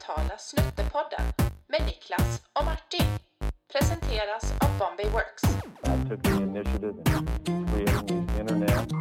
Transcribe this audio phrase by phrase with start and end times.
[0.00, 1.24] digitala Snuttepodden
[1.68, 3.06] med Niklas och Martin.
[3.72, 5.42] Presenteras av Bombay Works.
[5.84, 6.94] I took the initiative
[7.46, 8.92] in creating the internet.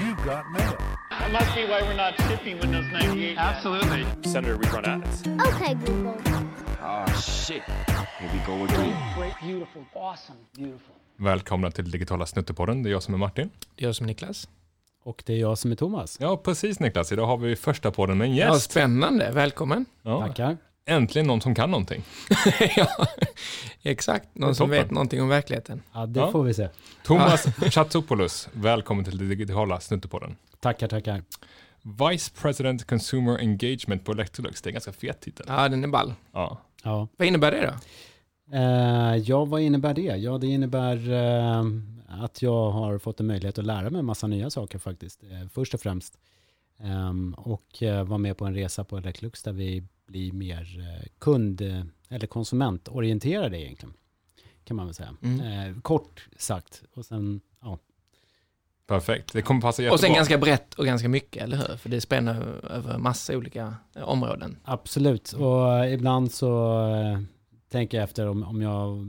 [0.00, 0.76] You got mail.
[1.10, 3.16] That must be why we're not shipping Windows 98.
[3.16, 3.38] yet.
[3.38, 4.06] Absolutely.
[4.32, 5.22] Senator, we run ads.
[5.26, 6.14] Okay, Google.
[6.82, 7.62] Oh, shit.
[8.18, 8.96] Here we go again.
[9.18, 10.94] Great, beautiful, awesome, beautiful.
[11.16, 12.82] Välkomna till Digitala Snuttepodden.
[12.82, 13.50] Det är jag som är Martin.
[13.74, 14.48] Det är jag som är Niklas.
[15.08, 16.16] Och det är jag som är Thomas.
[16.20, 17.12] Ja, precis Niklas.
[17.12, 18.70] Idag har vi första podden med en Ja, gäst.
[18.70, 19.30] spännande.
[19.30, 19.84] Välkommen.
[20.02, 20.56] Ja, Tackar.
[20.86, 22.02] äntligen någon som kan någonting.
[22.76, 22.86] ja,
[23.82, 24.28] exakt.
[24.34, 25.82] Någon som vet någonting om verkligheten.
[25.94, 26.30] Ja, det Ja.
[26.32, 26.68] får vi se.
[27.04, 30.36] Thomas Chatsopoulos, välkommen till Digitala Snuttepodden.
[30.60, 31.22] Tackar, tackar.
[32.10, 34.62] Vice President Consumer Engagement på Electrolux.
[34.62, 35.46] Det är en ganska fet titel.
[35.48, 36.14] Ja, den är ball.
[36.32, 36.58] Ja.
[36.84, 37.08] Ja.
[37.16, 37.74] Vad innebär det då?
[38.56, 40.02] Eh, ja, vad innebär det?
[40.16, 41.64] Ja, det innebär eh,
[42.08, 45.22] att jag har fått en möjlighet att lära mig en massa nya saker faktiskt.
[45.22, 46.18] Eh, först och främst.
[46.78, 51.06] Ehm, och eh, vara med på en resa på Electrolux där vi blir mer eh,
[51.18, 51.60] kund
[52.08, 53.94] eller konsumentorienterade egentligen.
[54.64, 55.16] Kan man väl säga.
[55.22, 55.80] Mm.
[55.80, 56.82] Kort sagt.
[56.94, 57.78] Och sen, ja.
[58.86, 59.32] Perfekt.
[59.32, 59.94] Det kommer passa jättebra.
[59.94, 61.76] Och sen ganska brett och ganska mycket, eller hur?
[61.76, 64.56] För det spänner över massa olika områden.
[64.64, 66.84] Absolut, och ibland så
[67.68, 69.06] tänker jag efter om, om jag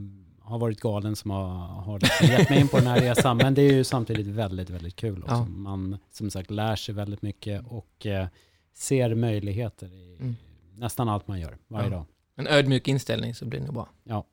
[0.50, 3.36] har varit galen som har, har liksom gett mig in på den här resan.
[3.36, 5.34] Men det är ju samtidigt väldigt, väldigt kul också.
[5.34, 5.44] Ja.
[5.44, 8.26] Man som sagt lär sig väldigt mycket och eh,
[8.74, 10.36] ser möjligheter i Mm.
[10.74, 11.90] nästan allt man gör varje Ja.
[11.96, 12.04] dag.
[12.36, 13.88] En ödmjuk inställning så blir det nog bra.
[14.04, 14.24] Ja,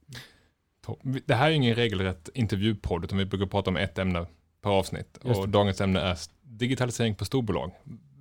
[1.25, 4.25] Det här är ingen regelrätt intervjupodd, utan vi brukar prata om ett ämne
[4.61, 5.17] per avsnitt.
[5.17, 7.71] Och dagens ämne är digitalisering på storbolag.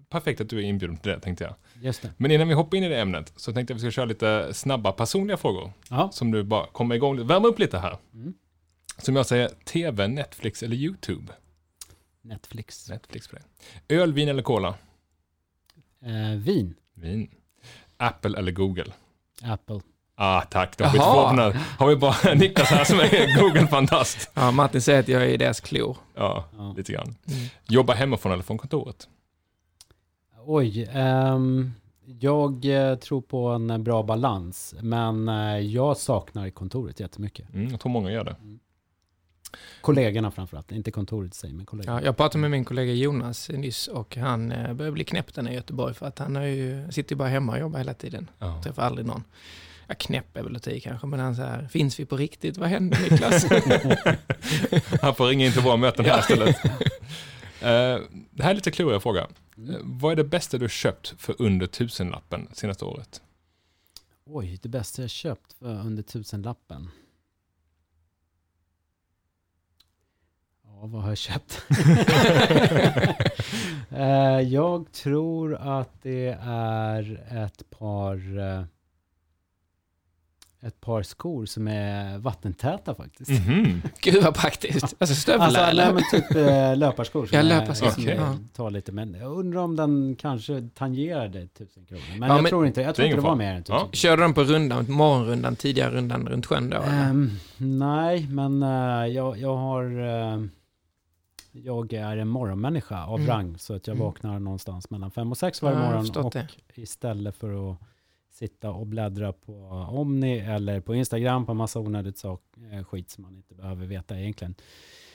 [0.09, 1.55] Perfekt att du är inbjuden till det, tänkte jag.
[1.81, 2.11] Just det.
[2.17, 4.05] Men innan vi hoppar in i det ämnet så tänkte jag att vi ska köra
[4.07, 5.73] lite snabba personliga frågor.
[5.91, 7.97] Ja, Som du bara kommer igång, värma upp lite här.
[8.15, 8.35] Mm.
[8.99, 11.33] Som jag säger, TV, Netflix eller YouTube?
[12.23, 12.89] Netflix.
[12.89, 13.95] Netflix på det.
[13.95, 14.75] Öl, vin eller cola?
[16.05, 16.75] Eh, vin.
[16.95, 17.31] Vin.
[17.97, 18.93] Apple eller Google?
[19.43, 19.81] Apple.
[20.15, 20.77] Ah, tack.
[20.79, 21.33] Då har vi Jaha.
[21.33, 21.53] här.
[21.79, 24.31] Har vi bara Niklas här som är Google-fantast.
[24.35, 25.97] Ja, Martin säger att jag är i deras klor.
[26.15, 26.75] Ja, Ja.
[26.77, 27.15] lite grann.
[27.29, 27.47] Mm.
[27.69, 29.09] Jobba hemifrån eller från kontoret?
[30.49, 31.73] Oj, ehm,
[32.21, 34.75] jag eh, tror på en bra balans.
[34.81, 37.55] Men eh, jag saknar kontoret jättemycket.
[37.55, 38.37] Mm, jag tror många gör det.
[39.81, 42.01] Kollegorna framförallt, inte kontoret i sig, men kollegorna.
[42.01, 45.53] Ja, jag pratade med min kollega Jonas nyss och han eh, börjar bli knäpp nere
[45.53, 48.31] i Göteborg för att han är ju, sitter ju bara hemma och jobbar hela tiden.
[48.39, 48.63] Ja.
[48.63, 49.25] Träffar aldrig någon.
[49.87, 52.59] Ja, knäpp är väl att kanske, men han säger, finns vi på riktigt?
[52.59, 53.47] Vad händer Niklas?
[55.03, 56.21] Han får ringa in till våra möten här Ja.
[56.21, 56.57] istället.
[58.31, 59.27] Det här är lite kluriga fråga.
[59.57, 59.75] Mm.
[59.75, 63.23] Eh, vad är det bästa du köpt för under tusenlappen senaste året?
[64.25, 66.91] Oj, det bästa jag köpt för under tusenlappen.
[70.63, 71.63] Ja, vad har jag köpt?
[73.91, 78.65] Eh, jag tror att det är ett par, eh,
[80.61, 83.31] ett par skor som är vattentäta faktiskt.
[83.47, 83.83] Mhm.
[84.01, 84.95] Gud vad praktiskt.
[84.99, 85.93] Alltså stövlar Alltså, eller?
[85.93, 87.27] men typ eh, löparskor.
[87.27, 87.91] som Ja, är- löparskor.
[87.91, 88.21] som Okej.
[88.53, 92.03] tar lite, men jag undrar om den kanske tangerade tusen kronor.
[92.19, 93.89] Men Ja, jag men- tror inte, jag tror inte det var mer än tusen Ja.
[93.93, 96.77] Körde de på rundan, morgonrundan, tidigare rundan runt sjön då?
[96.83, 99.85] Ehm, nej, men eh, jag, jag har...
[100.35, 100.43] eh,
[101.53, 103.31] jag är en morgonmänniska av Mm.
[103.31, 104.07] rang, så att jag Mm.
[104.07, 106.25] vaknar någonstans mellan fem och sex varje Ja, morgon.
[106.25, 106.49] Och det.
[106.75, 107.79] istället för att
[108.37, 109.53] sitta och bläddra på
[109.91, 112.43] Omni eller på Instagram på en massa onödigt sak,
[112.73, 114.55] eh, skit som man inte behöver veta egentligen,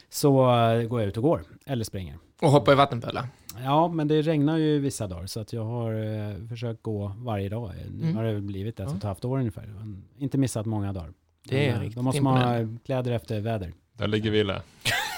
[0.09, 2.17] så eh, går jag ut och går, eller springer.
[2.41, 3.27] Och hoppa i vattenpölar?
[3.63, 7.49] Ja, men det regnar ju vissa dagar, så att jag har eh, försökt gå varje
[7.49, 7.71] dag.
[7.91, 8.15] Nu Mm.
[8.15, 9.73] har det blivit ett och ett halvt år ungefär.
[10.17, 11.13] Inte missat många dagar.
[11.43, 13.73] Det är Men, eh, riktigt Då måste man ha kläder efter väder.
[13.93, 14.61] Där ligger vi illa.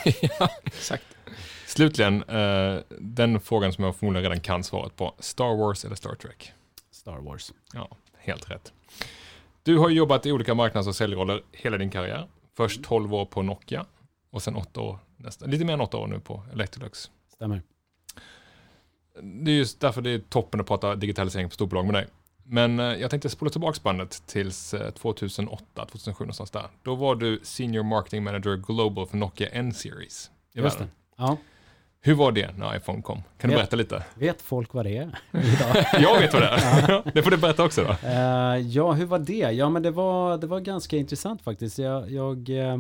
[0.40, 1.03] ja, exakt.
[1.68, 5.13] Slutligen, eh, den frågan som jag förmodligen redan kan svaret på.
[5.19, 6.53] Star Wars eller Star Trek?
[7.03, 7.53] Star Wars.
[7.74, 8.74] Ja, helt rätt.
[9.64, 12.28] Du har jobbat i olika marknads och säljroller hela din karriär.
[12.53, 13.86] Först 12 år på Nokia
[14.30, 17.12] och sen 8 år, nästan, lite mer än 8 år nu på Electrolux.
[17.34, 17.62] Stämmer.
[19.22, 22.08] Det är just därför det är toppen att prata digitalisering på storbolag med dig.
[22.44, 26.68] Men eh, jag tänkte spola tillbaka bandet tills eh, 2008, 2007 någonstans där.
[26.83, 30.88] Då var du Senior Marketing Manager Global för Nokia N-Series Just det.
[31.18, 31.38] Ja.
[32.05, 33.23] Hur var det när iPhone kom?
[33.38, 33.59] Kan du Ja.
[33.59, 34.03] berätta lite?
[34.15, 35.85] Vet folk vad det är idag?
[36.01, 37.11] Jag vet vad det är.
[37.13, 38.07] det får du berätta också då.
[38.07, 39.51] Eh, ja, hur var det?
[39.51, 41.79] Ja, men det var, det var ganska intressant faktiskt.
[41.79, 42.77] Jag, jag, eh,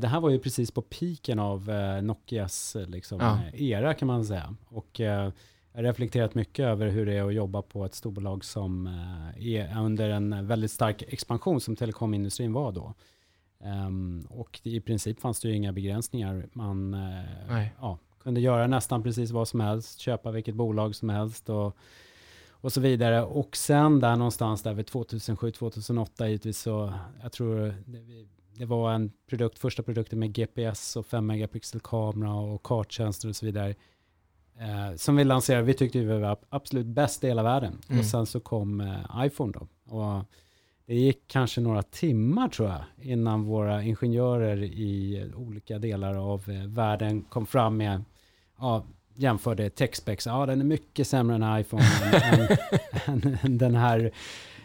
[0.00, 3.38] det här var ju precis på piken av eh, Nokias liksom, Ja.
[3.54, 4.54] era kan man säga.
[4.68, 5.32] Och jag
[5.74, 8.86] har reflekterat mycket över hur det är att jobba på ett storbolag som
[9.36, 12.94] är under en väldigt stark expansion som telekomindustrin var då.
[13.64, 16.46] Ehm, och i princip fanns det ju inga begränsningar.
[16.52, 16.90] Man
[17.48, 17.74] Nej.
[17.80, 21.76] ja, kunde göra nästan precis vad som helst, köpa vilket bolag som helst och,
[22.50, 23.22] och så vidare.
[23.22, 26.92] Och sen där någonstans där vid 2007-2008 givetvis så,
[27.22, 28.26] jag tror det,
[28.58, 33.36] det var en produkt, första produkten med GPS och 5 megapixel kamera och karttjänster och
[33.36, 33.74] så vidare.
[34.58, 37.78] Eh, som vi lanserade, vi tyckte vi var absolut bäst i hela världen.
[37.88, 37.98] Mm.
[37.98, 39.94] Och sen så kom eh, iPhone då.
[39.96, 40.24] Och
[40.86, 46.66] det gick kanske några timmar tror jag innan våra ingenjörer i olika delar av eh,
[46.66, 48.04] världen kom fram med,
[48.58, 48.84] ja,
[49.14, 50.26] jämförde techspecs.
[50.26, 51.84] Ja, den är mycket sämre än iPhone
[52.22, 52.48] än,
[53.06, 54.10] än, än den här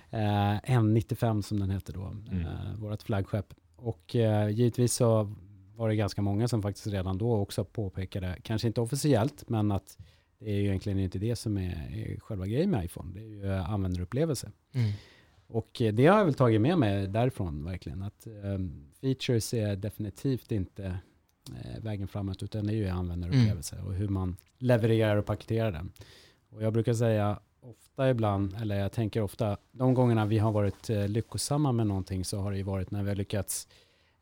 [0.09, 2.45] eh, M95 som den heter då, Mm.
[2.45, 3.53] eh, vårt flaggskepp.
[3.75, 5.35] Och eh, givetvis så
[5.75, 9.97] var det ganska många som faktiskt redan då också påpekade, kanske inte officiellt, men att
[10.39, 13.27] det är ju egentligen inte det som är, är själva grejen med iPhone, det är
[13.29, 14.51] ju eh, användarupplevelse.
[14.73, 14.91] Mm.
[15.47, 18.01] Och eh, det har jag väl tagit med mig därifrån verkligen.
[18.03, 20.97] Att ehm, features är definitivt inte
[21.81, 25.91] vägen framåt utan det är ju användarupplevelse och hur man levererar och paketerar den.
[26.49, 30.89] Och jag brukar säga ofta ibland, eller jag tänker ofta, de gångerna vi har varit
[30.89, 33.67] eh, lyckosamma med någonting så har det ju varit när vi har lyckats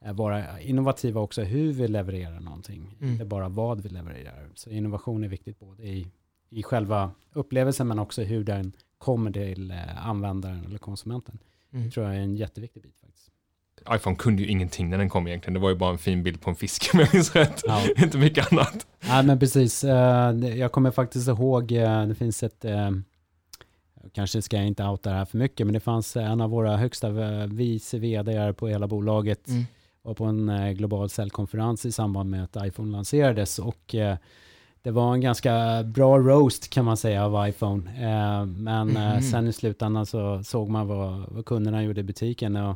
[0.01, 3.13] eh, vara innovativa också hur vi levererar någonting, Mm.
[3.13, 4.49] inte bara vad vi levererar.
[4.55, 6.07] Så innovation är viktigt både i,
[6.49, 11.37] i själva upplevelsen men också hur den kommer till eh, användaren eller konsumenten.
[11.71, 11.85] Mm.
[11.85, 13.31] Det tror jag är en jätteviktig bit faktiskt.
[13.91, 15.53] iPhone kunde ju ingenting när den kom egentligen.
[15.53, 17.63] Det var ju bara en fin bild på en fisk om jag minns rätt.
[17.67, 17.81] Ja.
[17.97, 18.87] Inte mycket annat.
[19.07, 22.89] Nej men precis, Eh, jag kommer faktiskt ihåg, eh, det finns ett, eh,
[24.13, 26.77] kanske ska jag inte outa det här för mycket, men det fanns en av våra
[26.77, 27.09] högsta
[27.47, 29.63] vice vd på hela bolaget Mm.
[30.01, 33.95] var på en global säljkonferens i samband med att iPhone lanserades och
[34.81, 37.83] det var en ganska bra roast kan man säga av iPhone.
[38.45, 39.21] Men Mhm.
[39.21, 42.75] sen i slutändan så såg man vad, vad kunderna gjorde i butiken och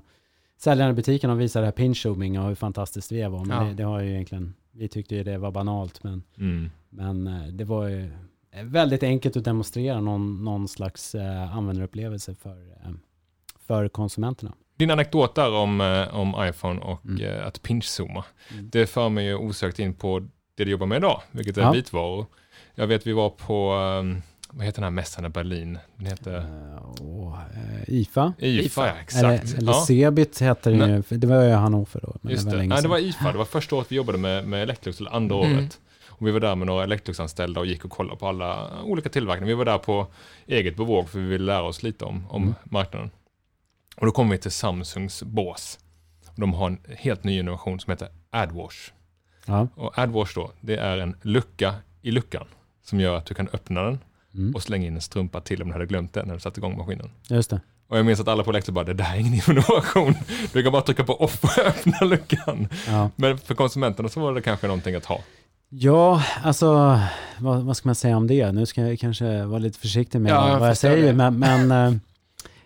[0.63, 3.45] säljaren i butiken och visade det här pinzooming och hur fantastiskt det var.
[3.45, 3.63] Men Ja.
[3.63, 6.69] det, det har ju egentligen, vi tyckte ju det var banalt men, Mm.
[6.89, 8.11] men eh, det var ju
[8.51, 12.91] eh, väldigt enkelt att demonstrera någon, någon slags eh, användarupplevelse för, eh,
[13.67, 14.53] för konsumenterna.
[14.77, 15.81] Din anekdot där om,
[16.11, 17.21] om iPhone och Mm.
[17.23, 18.23] eh, att pinch-zooma,
[18.53, 18.69] Mm.
[18.71, 20.19] det för mig ju osökt in på
[20.55, 21.71] det du jobbar med idag, vilket är Ja.
[21.71, 22.25] vitvaror.
[22.75, 24.21] Jag vet vi var på, um,
[24.53, 25.77] vad heter den här mässan i Berlin?
[25.97, 28.33] Den heter Eh, och, eh, IFA.
[28.37, 29.57] IFA, ja, Eller, exakt.
[29.61, 32.15] eller ja, Cebit hette det ju, det var ju Hannover då.
[32.21, 32.57] Men just det var det.
[32.57, 35.11] länge Nej, det var IFA, det var första året vi jobbade med, med Electrolux, eller
[35.15, 35.57] andra Mm.
[35.57, 35.79] året.
[36.07, 39.47] Och vi var där med några Electrolux-anställda och gick och kollade på alla olika tillverkningar.
[39.47, 40.07] Vi var där på
[40.47, 42.53] eget bevåg för vi ville lära oss lite om, om Mm.
[42.63, 43.09] marknaden.
[43.97, 45.79] Och då kom vi till Samsungs bås.
[46.27, 48.91] Och de har en helt ny innovation som heter AdWash.
[49.45, 49.67] Ja.
[49.75, 52.45] Och AdWash då, det är en lucka i luckan
[52.83, 53.99] som gör att du kan öppna den
[54.35, 54.55] Mm.
[54.55, 56.77] och slänga in en strumpa till om du hade glömt det när du satte igång
[56.77, 57.09] maskinen.
[57.29, 57.61] Just det.
[57.87, 60.13] Och jag minns att alla på Electrolux bara, det där är ingen innovation.
[60.53, 62.67] Du kan bara trycka på off och öppna luckan.
[62.87, 63.09] Ja.
[63.15, 65.19] Men för konsumenterna så var det kanske någonting att ha.
[65.69, 66.99] Ja, alltså
[67.39, 68.51] vad, vad ska man säga om det?
[68.51, 71.13] Nu ska jag kanske vara lite försiktig med Ja, vad jag säger, det.
[71.13, 71.93] men, men eh,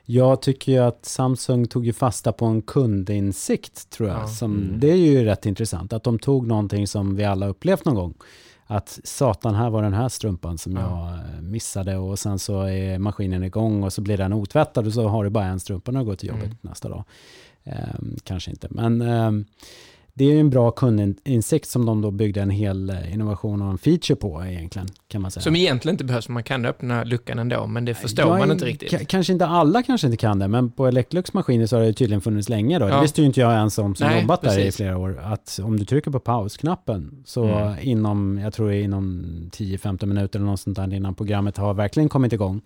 [0.06, 4.22] jag tycker ju att Samsung tog ju fasta på en kundinsikt tror jag.
[4.22, 4.28] Ja.
[4.28, 4.80] Som, Mm.
[4.80, 8.14] Det är ju rätt intressant, att de tog någonting som vi alla upplevt någon gång.
[8.68, 10.82] Att satan, här var den här strumpan som Ja.
[10.82, 14.94] jag eh, missade och sen så är maskinen igång och så blir den otvättad och
[14.94, 16.58] så har du bara en strumpa när du går till jobbet Mm.
[16.62, 17.04] nästa dag.
[17.64, 19.46] Ehm, kanske inte, men ehm,
[20.18, 23.70] det är ju en bra kundinsikt som de då byggde en hel eh, innovation och
[23.72, 25.42] en feature på egentligen, kan man säga.
[25.42, 28.66] Som egentligen inte behövs, man kan öppna luckan ändå, men det förstår Jag man inte
[28.66, 28.92] riktigt.
[28.92, 31.94] ka- Kanske inte alla kanske inte kan det, men på Electrolux maskiner så har det
[31.94, 32.86] tydligen funnits länge då.
[32.86, 33.02] Det Ja.
[33.02, 34.76] visste ju inte jag ens om som Nej, jobbat där i precis.
[34.76, 35.20] flera år.
[35.24, 37.76] Att om du trycker på pausknappen så Mm.
[37.82, 42.10] inom, jag tror det inom 10-15 minuter eller något sånt där innan programmet har verkligen
[42.10, 42.62] kommit igång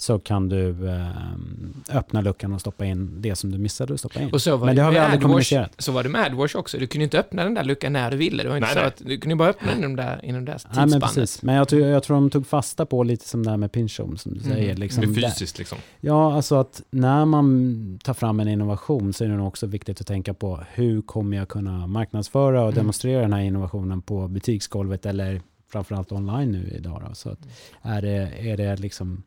[0.00, 4.20] så kan du eh, öppna luckan och stoppa in det som du missade att stoppa
[4.20, 4.30] in.
[4.32, 5.74] Och så var Men det har vi med aldrig AdWash- kommunicerat.
[5.78, 6.78] Så var det med AdWash också.
[6.78, 8.42] Du kunde inte öppna den där luckan när du ville.
[8.42, 8.88] Det var inte Nej, så nej.
[8.88, 11.14] att du kunde bara öppna den inom det där, inom det där Nej, men tidsspannet.
[11.14, 11.42] precis.
[11.42, 14.16] Men jag tror, jag tror de tog fasta på lite som det här med pinchom
[14.16, 14.52] som du Mm.
[14.52, 14.74] säger.
[14.74, 15.78] Det Liksom är där- fysiskt liksom.
[16.00, 20.00] Ja, alltså att när man tar fram en innovation så är det nog också viktigt
[20.00, 22.74] att tänka på hur kommer jag kunna marknadsföra och Mm.
[22.74, 25.40] demonstrera den här innovationen på butiksgolvet eller
[25.72, 27.02] framförallt online nu idag.
[27.08, 27.14] Då.
[27.14, 27.38] Så att
[27.82, 29.22] är, det, är det liksom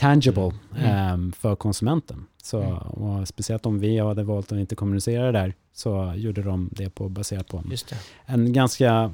[0.00, 0.84] tangible Mm.
[0.84, 2.26] ehm, för konsumenten.
[2.42, 2.74] Så, Mm.
[2.76, 6.90] och speciellt om vi hade valt att inte kommunicera det där så gjorde de det
[6.90, 7.96] på, baserat på en, Just det.
[8.26, 9.12] en ganska,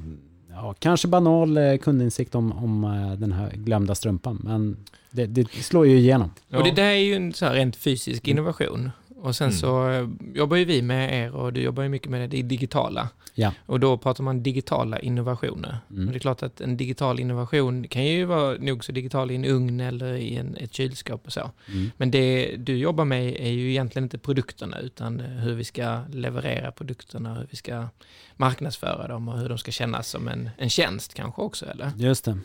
[0.51, 4.41] ja, kanske banal eh, kundinsikt om, om eh, den här glömda strumpan.
[4.43, 4.77] Men
[5.11, 6.31] det, det slår ju igenom.
[6.49, 6.57] Ja.
[6.57, 8.91] Och det där är ju en så här rent fysisk innovation.
[9.21, 9.57] Och sen Mm.
[9.59, 13.09] så eh, jobbar ju vi med er och du jobbar ju mycket med det digitala.
[13.33, 13.53] Ja.
[13.65, 15.77] Och då pratar man digitala innovationer.
[15.91, 16.07] Mm.
[16.07, 19.35] Och det är klart att en digital innovation kan ju vara nog så digital i
[19.35, 21.51] en ugn eller i en, ett kylskåp och så.
[21.73, 21.91] Mm.
[21.97, 26.71] Men det du jobbar med är ju egentligen inte produkterna utan hur vi ska leverera
[26.71, 27.87] produkterna, hur vi ska
[28.35, 31.91] marknadsföra dem och hur de ska kännas som en, en tjänst kanske också eller?
[31.97, 32.37] Just det.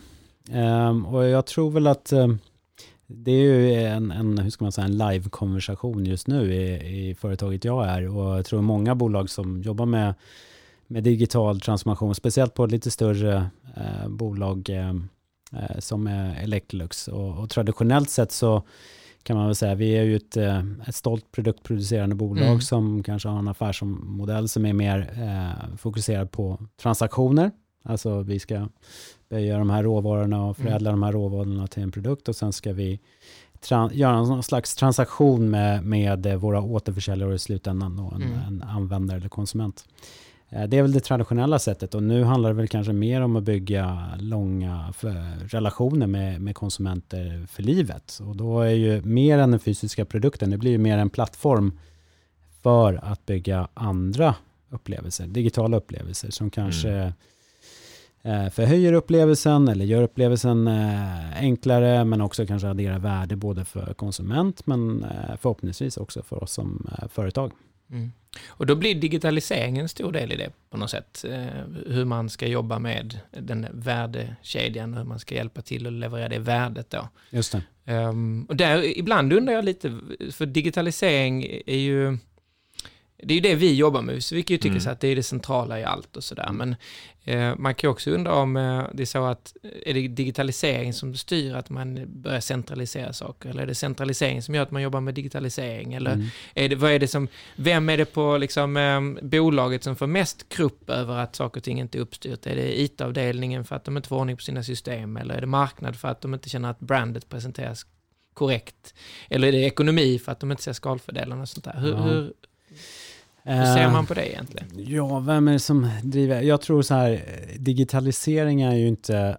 [0.52, 2.38] Ehm, och jag tror väl att ehm,
[3.06, 7.14] det är ju en, en, hur ska man säga, en live-konversation just nu i, i
[7.14, 10.14] företaget jag är och jag tror många bolag som jobbar med,
[10.87, 14.90] med digital transformation, speciellt på lite större eh, bolag eh,
[15.52, 18.62] eh som är Electrolux och, och traditionellt sett så
[19.23, 19.75] kan man väl säga.
[19.75, 22.61] Vi är ju ett, eh, ett stolt produktproducerande bolag mm.
[22.61, 27.50] som kanske har en affärsmodell som är mer eh, fokuserad på transaktioner.
[27.83, 28.69] Alltså vi ska
[29.29, 31.01] böja de här råvarorna och förädla mm.
[31.01, 33.01] de här råvarorna till en produkt och sen ska vi
[33.93, 38.39] göra någon slags transaktion med, med våra återförsäljare i slutändan och en, mm.
[38.47, 39.85] en användare eller konsument.
[40.49, 43.37] Eh, det är väl det traditionella sättet och nu handlar det väl kanske mer om
[43.37, 44.95] att bygga långa
[45.41, 48.21] relationer med, med konsumenter för livet.
[48.27, 51.79] Och då är ju mer än den fysiska produkten, det blir ju mer en plattform
[52.62, 54.35] för att bygga andra
[54.71, 57.12] upplevelser, digitala upplevelser som kanske mm.
[58.23, 63.95] Eh, förhöjer upplevelsen eller gör upplevelsen eh, enklare men också kanske adderar värde både för
[63.95, 65.07] konsument men
[65.41, 67.52] förhoppningsvis också för oss som företag.
[67.91, 68.12] Mm.
[68.49, 71.25] Och då blir digitalisering en stor del i det på något sätt.
[71.29, 71.47] Eh,
[71.87, 76.29] hur man ska jobba med den värdekedjan och hur man ska hjälpa till att leverera
[76.29, 77.09] det värdet då.
[77.31, 77.62] Just det.
[77.95, 79.99] Um, och där, ibland undrar jag lite,
[80.31, 82.19] för digitalisering är ju
[83.23, 84.81] det är ju det vi jobbar med, så vi kan ju tycka mm.
[84.81, 86.50] så att det är det centrala i allt och sådär.
[86.52, 86.76] Men
[87.25, 90.09] eh, man kan ju också undra om eh, det är så att, eh, är det
[90.09, 93.49] digitalisering som styr att man börjar centralisera saker?
[93.50, 95.95] Eller är det centralisering som gör att man jobbar med digitalisering?
[95.95, 96.26] Eller mm.
[96.55, 100.07] är det, vad är det som, vem är det på liksom, eh, bolaget som får
[100.07, 102.47] mest krupp över att saker och ting inte är uppstyrt?
[102.47, 105.17] Är det IT-avdelningen för att de inte får ordning på sina system?
[105.17, 107.87] Eller är det marknad för att de inte känner att brandet presenteras
[108.35, 108.95] korrekt?
[109.31, 111.81] Eller är det ekonomi för att de inte ser skalfördelarna och sånt där?
[111.81, 112.02] Hur, ja.
[112.02, 112.33] hur
[113.44, 114.66] hur ser man på det egentligen?
[114.75, 116.42] Ja, vem är det som driver?
[116.42, 117.22] Jag tror så här,
[117.58, 119.37] digitalisering är ju inte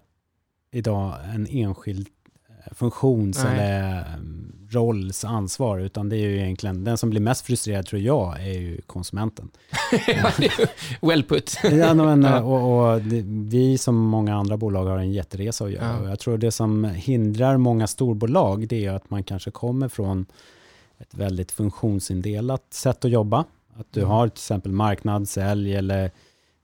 [0.70, 2.08] idag en enskild
[2.48, 3.54] eh, funktions Nej.
[3.54, 8.02] eller mm, rolls ansvar, utan det är ju egentligen, den som blir mest frustrerad tror
[8.02, 9.50] jag är ju konsumenten.
[11.00, 11.58] well put.
[11.62, 15.98] ja, men, och, och vi som många andra bolag har en jätteresa att göra.
[16.02, 16.08] Ja.
[16.08, 20.26] Jag tror det som hindrar många storbolag, det är att man kanske kommer från
[20.98, 23.44] ett väldigt funktionsindelat sätt att jobba.
[23.76, 26.10] Att du har till exempel marknad, sälj eller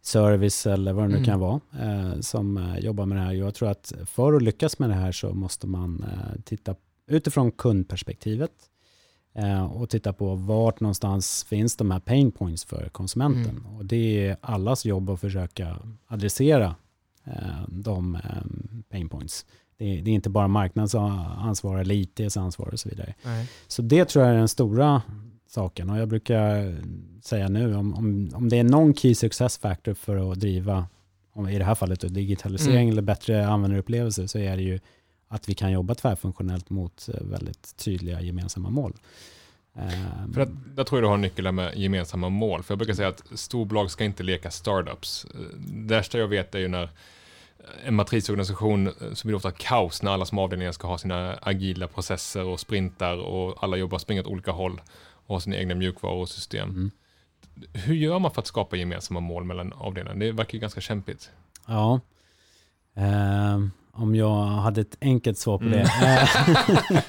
[0.02, 1.24] service eller vad det nu mm.
[1.24, 3.32] kan vara eh, som eh, jobbar med det här.
[3.32, 6.74] Jag tror att för att lyckas med det här så måste man eh, titta
[7.06, 8.52] utifrån kundperspektivet
[9.34, 13.58] eh, och titta på vart någonstans finns de här pain points för konsumenten.
[13.58, 13.76] Mm.
[13.76, 15.76] Och det är allas jobb att försöka
[16.06, 16.74] adressera
[17.24, 18.20] eh, de eh,
[18.90, 19.46] pain points.
[19.76, 23.14] Det är, det är, inte bara marknadsansvar eller ITs ansvar och så vidare.
[23.22, 23.50] Nej.
[23.66, 25.02] Så det tror jag är den stora
[25.50, 25.90] saken.
[25.90, 26.76] Och jag brukar
[27.22, 30.86] säga nu, om, om, om det är någon key success factor för att driva,
[31.32, 32.92] om i det här fallet digitalisering mm.
[32.92, 34.80] eller bättre användarupplevelser, så är det ju
[35.28, 38.92] att vi kan jobba tvärfunktionellt mot eh, väldigt tydliga gemensamma mål.
[39.74, 40.32] Ehm.
[40.34, 42.62] För att, där tror jag du har nyckeln med gemensamma mål.
[42.62, 45.26] För jag brukar säga att storbolag ska inte leka startups.
[45.34, 46.90] Eh, det värsta jag vet är ju när
[47.84, 51.38] en matrisorganisation eh, så blir det ofta kaos när alla små avdelningar ska ha sina
[51.42, 54.80] agila processer och sprintar och alla jobbar springer åt olika håll
[55.30, 56.70] och har sina egna mjukvarusystem.
[56.70, 56.90] Mm.
[57.72, 60.24] Hur gör man för att skapa gemensamma mål mellan avdelningarna?
[60.24, 61.30] Det verkar ju ganska kämpigt.
[61.66, 62.00] Ja.
[62.98, 65.78] Uh, om jag hade ett enkelt svar på mm.
[65.78, 65.84] det.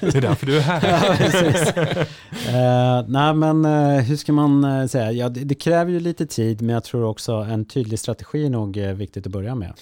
[0.00, 0.80] det är därför du är här.
[2.46, 5.12] ja, uh, nej, men uh, hur ska man säga?
[5.12, 8.50] Ja, det, det, kräver ju lite tid, men jag tror också en tydlig strategi är
[8.50, 9.72] nog viktigt att börja med.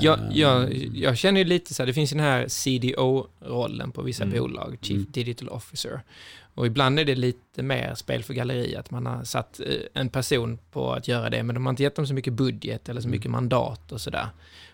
[0.00, 4.24] Jag, jag, jag känner ju lite så här, det finns den här CDO-rollen på vissa
[4.24, 4.38] mm.
[4.38, 5.10] bolag, Chief mm.
[5.12, 6.00] Digital Officer.
[6.54, 10.08] Och ibland är det lite mer spel för galleri, att man har satt eh, en
[10.08, 13.00] person på att göra det, men de har inte gett dem så mycket budget eller
[13.00, 13.16] så mm.
[13.16, 14.28] mycket mandat och sådär.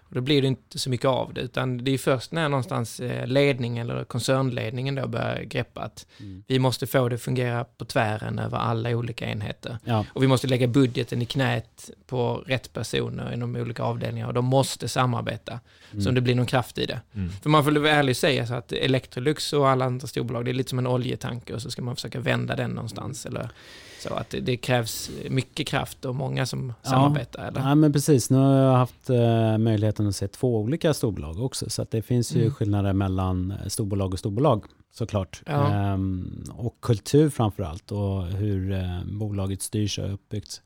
[0.08, 3.00] Och då blir det inte så mycket av det, utan det är först när någonstans
[3.00, 6.44] eh, ledning eller koncernledningen då börjar greppa att mm.
[6.46, 9.78] vi måste få det att fungera på tvären över alla olika enheter.
[9.84, 10.04] Ja.
[10.12, 14.44] Och vi måste lägga budgeten i knät på rätt personer inom olika avdelningar och de
[14.44, 15.60] måste samarbeta.
[15.90, 16.04] Mm.
[16.04, 17.00] Så det blir någon kraft i det.
[17.14, 17.30] Mm.
[17.42, 20.52] För man får väl ärligt säga så att Electrolux och alla andra storbolag, det är
[20.52, 23.26] lite som en oljetanker och så ska man försöka vända den någonstans.
[23.26, 23.50] Eller
[23.98, 26.90] så att det, det, krävs mycket kraft och många som ja.
[26.90, 27.48] samarbetar.
[27.48, 27.60] Eller?
[27.60, 28.30] Ja, men precis.
[28.30, 31.70] Nu har jag haft uh, möjligheten att se två olika storbolag också.
[31.70, 32.54] Så att det finns ju mm.
[32.54, 35.42] skillnader mellan eh, storbolag och storbolag såklart.
[35.46, 35.92] Ja.
[35.94, 40.62] Um, och kultur framför allt och hur uh, bolaget styrs och uppbyggts.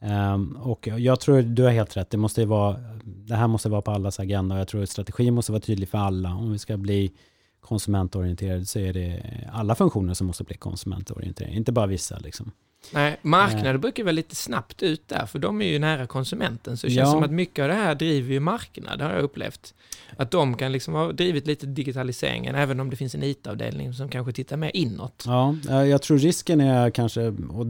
[0.00, 2.10] Um, och jag tror du har helt rätt.
[2.10, 4.58] Det, måste vara, det här måste vara på allas agenda.
[4.58, 7.12] Jag tror att strategin måste vara tydlig för alla om vi ska bli
[7.60, 9.22] konsumentorienterad så är det
[9.52, 12.18] alla funktioner som måste bli konsumentorienterade, inte bara vissa.
[12.18, 12.52] Liksom.
[12.92, 16.76] Nej, marknader brukar vara lite snabbt ut där, för de är ju nära konsumenten.
[16.76, 17.12] Så det känns Ja.
[17.12, 19.74] som att mycket av det här driver ju marknad, har jag upplevt.
[20.16, 24.08] Att de kan liksom ha drivit lite digitaliseringen, även om det finns en IT-avdelning som
[24.08, 25.24] kanske tittar mer inåt.
[25.26, 27.66] Ja, eh, jag tror risken är kanske, och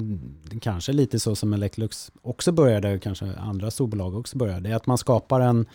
[0.60, 4.98] kanske lite så som Electrolux också började, kanske andra storbolag också började, är att man
[4.98, 5.66] skapar en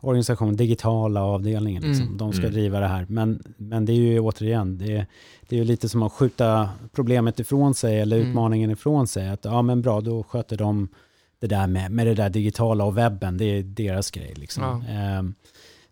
[0.00, 1.82] organisation, digitala avdelningen.
[1.82, 2.06] Liksom.
[2.06, 2.16] Mm.
[2.18, 2.52] De ska Mm.
[2.52, 3.06] driva det här.
[3.08, 5.06] Men, men det är ju återigen, det är,
[5.48, 8.28] det är ju lite som att skjuta problemet ifrån sig eller Mm.
[8.28, 9.28] utmaningen ifrån sig.
[9.28, 10.88] Att ja men bra, då sköter de
[11.40, 14.32] det där med, med det där digitala och webben, det är deras grej.
[14.36, 14.62] Liksom.
[14.62, 14.92] Ja.
[14.94, 15.34] Ehm,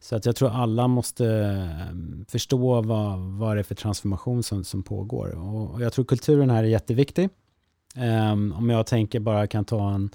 [0.00, 4.64] så att jag tror alla måste ehm, förstå vad, vad det är för transformation som,
[4.64, 5.28] som pågår.
[5.38, 7.28] Och, och jag tror kulturen här är jätteviktig.
[7.96, 10.10] Ehm, om jag tänker bara kan ta en,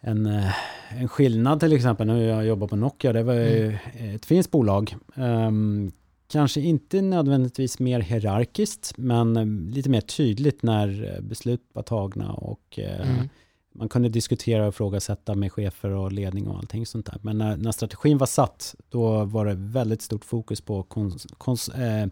[0.00, 0.52] en, eh,
[1.00, 3.78] en skillnad till exempel, nu jag jobbar på Nokia, det var ju
[4.14, 4.96] ett fint bolag.
[5.14, 5.92] Ehm,
[6.28, 12.32] kanske inte nödvändigtvis mer hierarkiskt, men eh, lite mer tydligt när eh, beslut var tagna
[12.32, 13.28] och Mm.
[13.78, 17.18] man kunde diskutera och ifrågasätta med chefer och ledning och allting sånt där.
[17.22, 21.68] Men när, när strategin var satt, då var det väldigt stort fokus på kons, kons,
[21.68, 22.06] eh,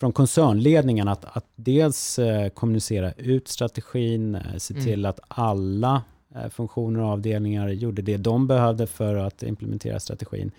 [0.00, 4.86] från koncernledningen att, att dels eh, kommunicera ut strategin, eh, se Mm.
[4.86, 6.02] till att alla
[6.34, 10.50] Eh, funktioner och avdelningar gjorde det de behövde för att implementera strategin.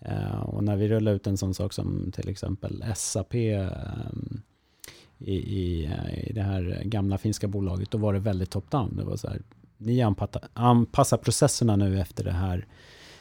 [0.00, 4.42] Eh, och när vi rullade ut en sån sak som till exempel SAP ehm,
[5.18, 8.96] i, i, eh, i det här gamla finska bolaget, då var det väldigt top-down.
[8.96, 9.42] Det var så här,
[9.76, 12.66] ni anpassar, anpassar processerna nu efter det här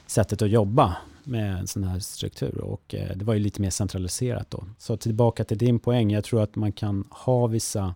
[0.05, 2.57] sättet att jobba med en sån här struktur.
[2.57, 4.63] Och det var ju lite mer centraliserat då.
[4.77, 7.95] Så tillbaka till din poäng, jag tror att man kan ha vissa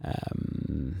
[0.00, 0.96] ehm,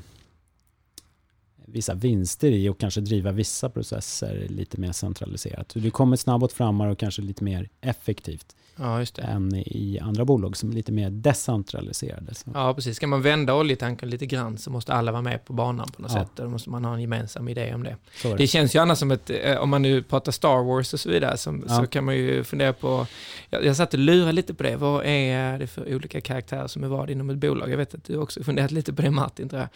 [1.72, 5.72] vissa vinster i och kanske driva vissa processer lite mer centraliserat.
[5.72, 9.22] Så du kommer snabbare framåt och kanske lite mer effektivt Ja, just det.
[9.22, 12.34] än i andra bolag som är lite mer decentraliserade.
[12.34, 12.50] Så.
[12.54, 12.96] Ja, precis.
[12.96, 16.12] Ska man vända oljetanken lite grann så måste alla vara med på banan på något
[16.14, 16.18] Ja.
[16.20, 16.30] sätt.
[16.36, 17.96] Då måste man ha en gemensam idé om det.
[18.24, 21.00] Är Det känns ju annars som ett, eh, om man nu pratar Star Wars och
[21.00, 21.76] så vidare, som, Ja.
[21.76, 23.06] så kan man ju fundera på,
[23.50, 26.84] jag, jag satt och lurade lite på det, vad är det för olika karaktärer som
[26.84, 27.70] är vad inom ett bolag?
[27.70, 29.68] Jag vet att du också funderat lite på det Martin, tror jag.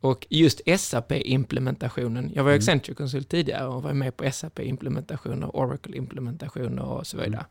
[0.00, 2.58] Och just SAP-implementationen, jag var ju Mm.
[2.62, 7.44] Accenture-konsult tidigare och var med på SAP-implementationer, Oracle-implementationer och så vidare.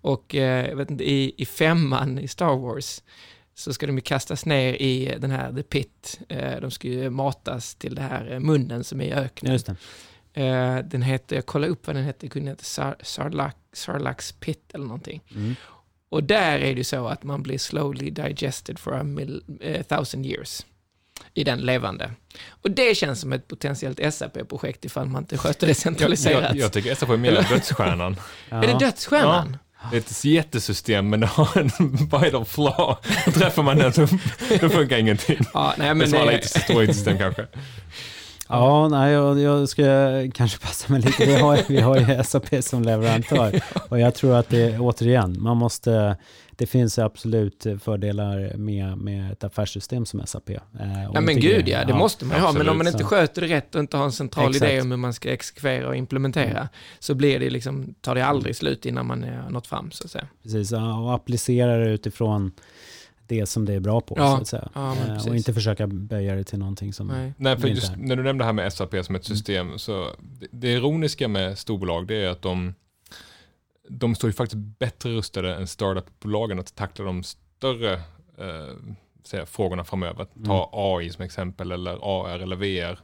[0.00, 3.02] Och eh, jag vet inte, i, i femman i Star Wars,
[3.54, 6.20] så ska de ju kastas ner i den här The Pit.
[6.28, 9.52] Eh, De ska ju matas till det här eh, munnen som är i öknen.
[9.52, 9.76] Just det.
[10.84, 12.64] Den heter, jag kollade upp vad den hette, den kunde heta
[13.02, 15.22] Sar, Pit eller någonting.
[15.34, 15.54] Mm.
[16.12, 19.82] Och där är det ju så att man blir slowly digested for a mil, eh,
[19.82, 20.66] thousand years
[21.34, 22.10] i den levande.
[22.48, 26.42] Och det känns som ett potentiellt SAP-projekt ifall man inte sköter det Jag, centraliserat.
[26.42, 28.16] jag, jag tycker SAP är mer dödsstjärnan.
[28.50, 29.56] Är det dödsstjärnan?
[29.90, 31.70] Det är ett jättesystem, men det har en
[32.22, 32.96] vital flaw.
[33.34, 34.08] Träffar man den så
[34.60, 35.38] då funkar ingenting.
[35.54, 37.46] Ja, nej, Men det svarar det, inte storhetssystem kanske.
[38.52, 39.84] Ja, nej, jag, jag ska
[40.34, 41.26] kanske passa mig lite.
[41.26, 43.62] Vi har, vi har ju SAP som leverantör.
[43.88, 46.16] Och jag tror att det, återigen, man måste,
[46.50, 50.50] det finns absolut fördelar med, med ett affärssystem som SAP.
[50.50, 50.58] Eh,
[51.14, 52.52] Ja men gud ja, det måste man ju ha.
[52.52, 54.70] Men om man inte sköter det rätt och inte har en central Exakt.
[54.72, 58.56] idé om hur man ska exekvera och implementera, så blir det liksom, tar det aldrig
[58.56, 60.26] slut innan man har nått fram så att säga.
[60.42, 62.52] Precis, ja, och applicera det utifrån
[63.32, 64.68] det som det är bra på, Ja, så att säga.
[64.74, 67.06] ja, Eh, och inte försöka böja det till någonting som...
[67.06, 67.32] Nej.
[67.36, 67.96] Nej, för just är.
[67.96, 71.58] när du nämnde det här med SAP som ett system, så det, det ironiska med
[71.58, 72.74] storbolag, det är att de,
[73.88, 77.92] de står ju faktiskt bättre rustade än startupbolagen att tackla de större
[78.38, 78.76] eh,
[79.24, 80.26] säga, frågorna framöver.
[80.46, 82.98] Ta AI som exempel, eller AR eller VR.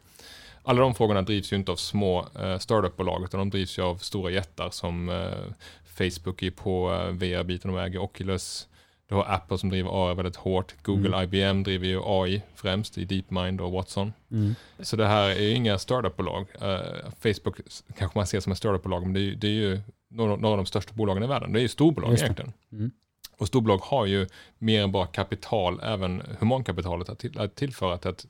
[0.63, 3.97] Alla de frågorna drivs ju inte av små eh, startupbolag, utan de drivs ju av
[3.97, 8.69] stora jättar som eh, Facebook är på eh, VR-biten och äger Oculus.
[9.09, 10.75] Du har Apple som driver AR väldigt hårt.
[10.83, 14.13] Google, IBM driver ju AI främst i DeepMind och Watson.
[14.31, 14.55] Mm.
[14.81, 16.47] Så det här är ju inga startupbolag.
[16.63, 17.57] Uh, Facebook
[17.99, 20.57] kanske man ser som ett startupbolag, men det är, det är ju några, några av
[20.57, 21.53] de största bolagen i världen.
[21.53, 22.53] Det är ju storbolag Just egentligen.
[22.73, 22.91] Mm.
[23.37, 24.27] Och storbolag har ju
[24.59, 28.27] mer än bara kapital, även humankapitalet att, till, att tillföra till att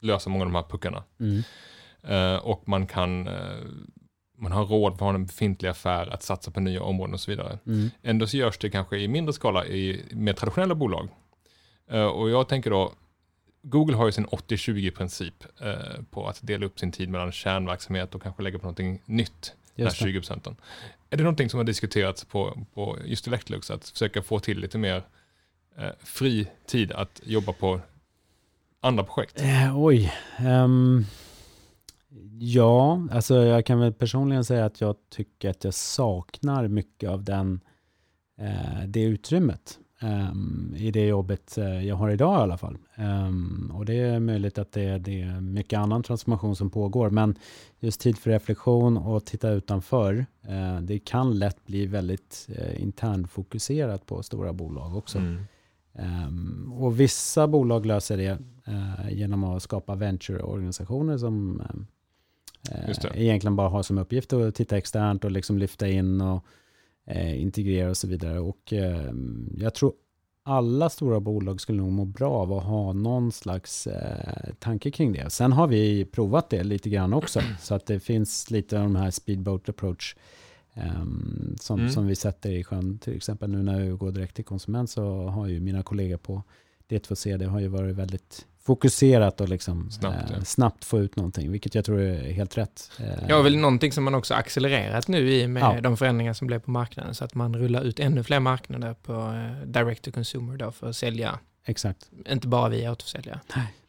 [0.00, 1.04] lösa många av de här puckarna.
[1.20, 1.42] Mm.
[2.02, 3.34] Eh, och man kan eh,
[4.42, 7.20] man har råd för att ha en befintlig affär att satsa på nya områden och
[7.20, 7.58] så vidare.
[7.66, 7.90] Mm.
[8.02, 11.08] Ändå så görs det kanske i mindre skala i mer traditionella bolag.
[11.90, 12.92] Eh, och jag tänker då,
[13.62, 18.14] Google har ju sin 80-20 princip eh, på att dela upp sin tid mellan kärnverksamhet
[18.14, 20.04] och kanske lägga på någonting nytt, de här Just det.
[20.04, 20.56] 20 procenten.
[21.10, 24.78] Är det någonting som har diskuterats på, på just Electrolux, att försöka få till lite
[24.78, 25.02] mer
[25.78, 27.80] eh, fri tid att jobba på
[28.80, 29.42] andra projekt?
[29.74, 30.12] Oj.
[30.38, 31.04] ehm,
[32.38, 37.24] ja, alltså jag kan väl personligen säga att jag tycker att jag saknar mycket av
[37.24, 37.60] den
[38.38, 42.78] eh, det utrymmet ehm, i det jobbet eh, jag har idag i alla fall.
[42.94, 47.34] Ehm, och det är möjligt att det, det är mycket annan transformation som pågår, men
[47.80, 54.06] just tid för reflektion och titta utanför, eh, det kan lätt bli väldigt eh, internfokuserat
[54.06, 55.18] på stora bolag också.
[55.18, 55.44] Mm.
[55.94, 61.86] Ehm, och vissa bolag löser det eh, genom att skapa venture-organisationer som det.
[63.14, 66.44] Egentligen bara har som uppgift att titta externt och liksom lyfta in och
[67.06, 68.38] eh, integrera och så vidare.
[68.40, 69.12] Och eh,
[69.56, 69.92] jag tror
[70.44, 75.12] alla stora bolag skulle nog må bra av att ha någon slags eh, tanke kring
[75.12, 75.30] det.
[75.30, 78.96] Sen har vi provat det lite grann också, så att det finns lite av de
[78.96, 80.16] här speedboat approach
[80.74, 81.92] ehm, som, Mm.
[81.92, 82.98] som vi sätter i sjön.
[82.98, 86.42] Till exempel nu när vi går direkt till konsument så har ju mina kollegor på
[86.88, 90.44] D2C, det har ju varit väldigt fokuserat och liksom Snabbt, eh, ja.
[90.44, 92.90] snabbt få ut någonting, vilket jag tror är helt rätt.
[93.00, 95.80] Eh, Ja, väl någonting som man också accelererat nu i med Ja.
[95.80, 97.14] de förändringar som blev på marknaden.
[97.14, 100.88] Så att man rullar ut ännu fler marknader på eh, direct to consumer då för
[100.88, 103.40] att sälja, Exakt, inte bara via återförsäljare.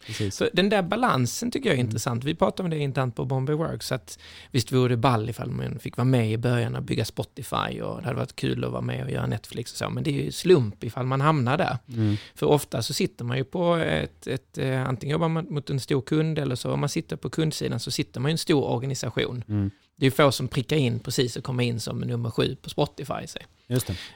[0.05, 0.35] precis.
[0.35, 1.87] Så den där balansen tycker jag är Mm.
[1.87, 2.23] intressant.
[2.23, 3.91] Vi pratade om det internt på Bombay Works.
[3.91, 4.19] Att
[4.51, 7.97] visst vore det ball ifall man fick vara med i början och bygga Spotify och
[8.01, 9.89] det hade varit kul att vara med och göra Netflix och så.
[9.89, 11.77] Men det är ju slump ifall man hamnar där.
[11.87, 12.15] Mm.
[12.35, 15.79] För ofta så sitter man ju på ett, ett eh, antingen jobbar man mot en
[15.79, 18.63] stor kund eller så om man sitter på kundsidan så sitter man i en stor
[18.63, 19.43] organisation.
[19.47, 19.71] Mm.
[19.95, 23.27] Det är få som prickar in precis och kommer in som nummer sju på Spotify.
[23.27, 23.41] Säg.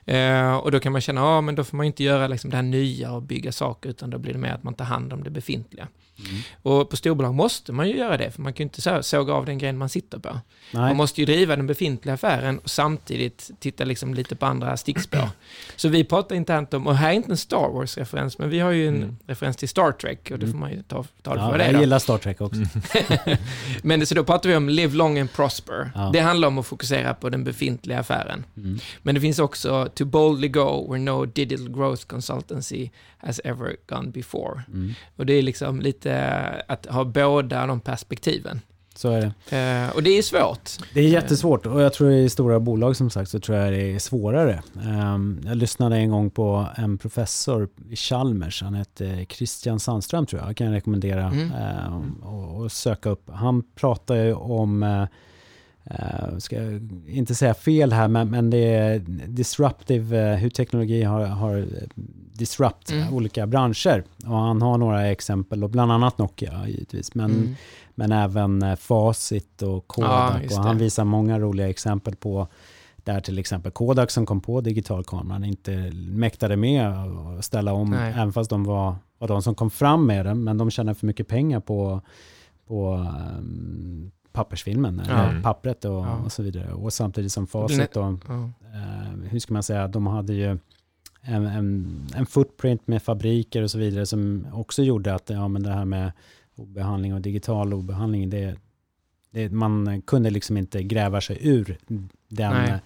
[0.06, 2.56] Eh, och då kan man känna, ja men då får man inte göra liksom det
[2.56, 5.24] här nya och bygga saker utan då blir det mer att man tar hand om
[5.24, 5.88] det befintliga.
[6.20, 6.42] Mm.
[6.62, 9.34] Och på storbolag måste man ju göra det för man kan ju inte så såga
[9.34, 10.30] av den grejen man sitter på.
[10.30, 10.82] Nej.
[10.82, 15.30] Man måste ju driva den befintliga affären och samtidigt titta liksom lite på andra stickspår.
[15.76, 18.72] Så vi pratar internt om, och här är inte en Star Wars-referens, men vi har
[18.72, 19.18] ju en Mm.
[19.28, 20.52] referens till Star Trek och det Mm.
[20.52, 21.80] får man ju ta, ta det för Ja, vad det jag då.
[21.80, 22.62] gillar Star Trek också.
[23.82, 25.92] Men så då pratar vi om live long and prosper.
[25.96, 26.10] Ja.
[26.14, 28.44] Det handlar om att fokusera på den befintliga affären.
[28.58, 28.80] Mm.
[29.02, 29.47] Men det finns också
[29.96, 34.64] to boldly go where no digital growth consultancy has ever gone before.
[34.68, 34.94] Mm.
[35.16, 36.14] Och det är liksom lite
[36.68, 38.62] att ha båda de perspektiven.
[38.96, 39.58] Så är det.
[39.58, 40.72] Eh, och det är svårt.
[40.94, 43.94] Det är jättesvårt och jag tror i stora bolag som sagt så tror jag det
[43.96, 44.62] är svårare.
[44.86, 50.42] Ehm, jag lyssnade en gång på en professor i Chalmers, han hette Christian Sandström tror
[50.42, 51.52] jag, jag kan rekommendera Mm.
[51.52, 53.30] ehm, och, och söka upp.
[53.34, 55.06] Han pratar ju om, eh,
[55.92, 56.56] eh, ska
[57.08, 61.66] inte säga fel här, men, men det är disruptive, eh, hur teknologi har, har
[62.34, 63.14] disrupt Mm.
[63.14, 64.04] olika branscher.
[64.26, 67.56] Och han har några exempel, och bland annat Nokia givetvis, men Mm.
[67.96, 70.44] men även eh, Facit och Kodak.
[70.50, 72.48] Ja, och han visar många roliga exempel på
[73.04, 78.14] där till exempel Kodak som kom på digitalkameran inte mäktade med att ställa om, Nej.
[78.14, 81.06] även fast de var, var de som kom fram med den, men de tjänade för
[81.08, 82.02] mycket pengar på,
[82.68, 82.94] på
[83.40, 85.42] um, pappersfilmen, eller Ja.
[85.44, 86.16] pappret och, Ja.
[86.26, 86.74] och så vidare.
[86.74, 88.50] Och samtidigt som Facit, då, Ja.
[88.74, 90.58] eh, hur ska man säga, de hade ju
[91.22, 95.64] en, en, en footprint med fabriker och så vidare som också gjorde att ja, men
[95.64, 96.12] det här med
[96.56, 98.56] obehandling och digital obehandling, det,
[99.32, 101.78] det, man kunde liksom inte gräva sig ur
[102.28, 102.80] den Nej.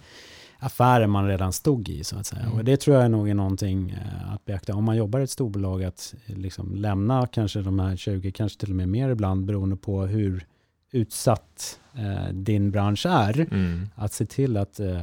[0.58, 2.42] affären man redan stod i så att säga.
[2.42, 2.52] Mm.
[2.58, 4.74] Och det tror jag är nog är någonting eh, att beakta.
[4.74, 8.60] Om man jobbar i ett storbolag att eh, liksom lämna kanske de här 20, kanske
[8.60, 10.46] till och med mer ibland beroende på hur
[10.92, 13.40] utsatt eh, din bransch är.
[13.40, 13.88] Mm.
[13.94, 15.00] Att se till att eh,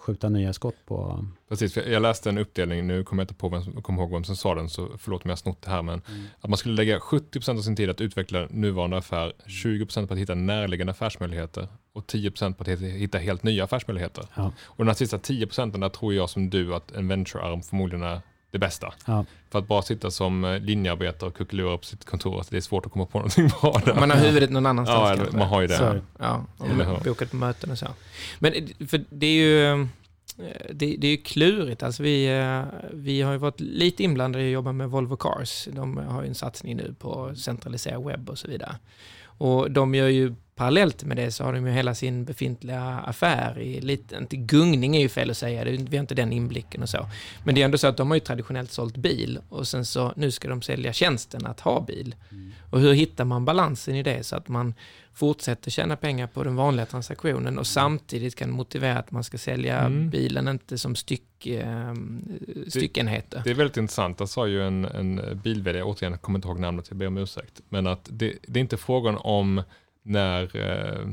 [0.00, 1.26] skjuta nya skott på...
[1.48, 4.36] Precis, jag läste en uppdelning, nu kommer jag inte på vem, kommer ihåg vem som
[4.36, 6.02] sa den, så förlåt om jag har snott det här, men
[6.40, 10.20] att man skulle lägga 70% av sin tid att utveckla nuvarande affär, 20% på att
[10.20, 14.24] hitta närliggande affärsmöjligheter och 10% på att hitta helt nya affärsmöjligheter.
[14.34, 14.52] Ja.
[14.64, 18.20] Och de här sista 10% där tror jag som du att en venture-arm förmodligen är
[18.50, 18.94] det bästa.
[19.06, 19.24] Ja.
[19.50, 22.60] För att bara sitta som eh, linjearbetare och kuckelura på sitt kontor, att det är
[22.60, 23.94] svårt att komma på någonting bra där.
[23.94, 25.76] Man har huvudet någon annanstans Ja, eller, man har ju det.
[25.76, 26.00] Så.
[26.18, 27.86] Ja, och bokat på möten och så.
[28.38, 29.86] Men eh, för det är ju, eh,
[30.72, 31.82] det, det är ju klurigt.
[31.82, 32.28] Alltså vi,
[32.92, 35.68] vi har ju varit lite inblandade i att jobba med Volvo Cars.
[35.72, 38.76] De har ju en satsning nu på centraliserad webb och så vidare.
[39.24, 43.58] Och de gör ju parallellt med det så har de ju hela sin befintliga affär
[43.58, 46.82] i lite, inte gungning är ju fel att säga, det, vi har inte den inblicken
[46.82, 47.06] och så.
[47.44, 50.12] Men det är ändå så att de har ju traditionellt sålt bil och sen så
[50.16, 52.14] nu ska de sälja tjänsten att ha bil.
[52.70, 54.74] Och hur hittar man balansen i det så att man
[55.14, 59.78] fortsätter tjäna pengar på den vanliga transaktionen och samtidigt kan motivera att man ska sälja
[59.78, 60.10] Mm.
[60.10, 61.94] bilen inte som styck, eh,
[62.68, 63.42] styckenheter.
[63.44, 64.20] Det är väldigt intressant.
[64.20, 67.18] Jag sa ju en, en bil återigen, jag kommer inte ihåg namnet, jag ber om
[67.18, 67.60] ursäkt.
[67.68, 69.62] Men att det, det är inte frågan om
[70.08, 71.08] när, eh,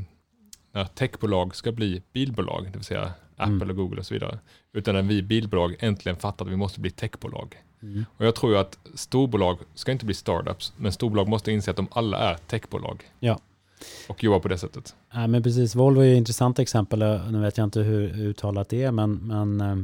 [0.72, 3.70] när techbolag ska bli bilbolag, det vill säga Apple Mm.
[3.70, 4.38] och Google och så vidare.
[4.72, 7.56] Utan när vi bilbolag äntligen fattar att vi måste bli techbolag.
[7.82, 8.04] Mm.
[8.16, 11.76] Och jag tror ju att storbolag ska inte bli startups, men storbolag måste inse att
[11.76, 13.04] de alla är techbolag.
[13.20, 13.38] Ja.
[14.08, 14.94] Och jobba på det sättet.
[15.12, 16.98] Ja, men precis, Volvo är ett intressant exempel.
[17.30, 19.76] Nu vet jag inte hur uttalat det är, men, men eh,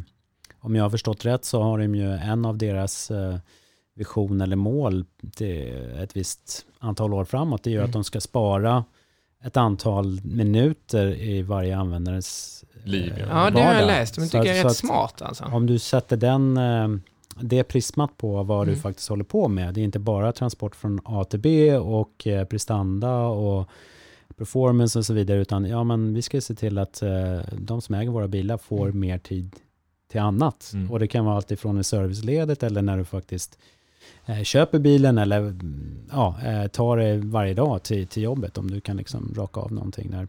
[0.61, 3.37] om jag har förstått rätt så har de ju en av deras eh,
[3.95, 7.63] vision eller mål till ett visst antal år framåt.
[7.63, 7.89] Det är ju Mm.
[7.89, 8.85] att de ska spara
[9.45, 13.25] ett antal minuter i varje användares eh, Liv, ja.
[13.31, 13.87] Ja, det har jag vardag.
[13.87, 14.19] läst.
[14.19, 15.45] Men Så tycker att- jag är rätt smart alltså.
[15.45, 16.89] Om du sätter den, eh,
[17.41, 18.83] det prismat på vad du Mm.
[18.83, 19.75] faktiskt håller på med.
[19.75, 23.69] Det är inte bara transport från A till B och eh, prestanda och
[24.37, 25.41] performance och så vidare.
[25.41, 28.87] Utan ja, men vi ska se till att eh, de som äger våra bilar får
[28.87, 29.01] Mm.
[29.01, 29.57] mer tid
[30.11, 30.71] till annat.
[30.75, 30.91] Mm.
[30.91, 33.59] Och det kan vara allt ifrån i serviceledet eller när du faktiskt eh,
[34.45, 38.59] köper bilen eller mm, ja, eh, tar det varje dag till, till jobbet.
[38.59, 40.29] Om du kan liksom raka av någonting där.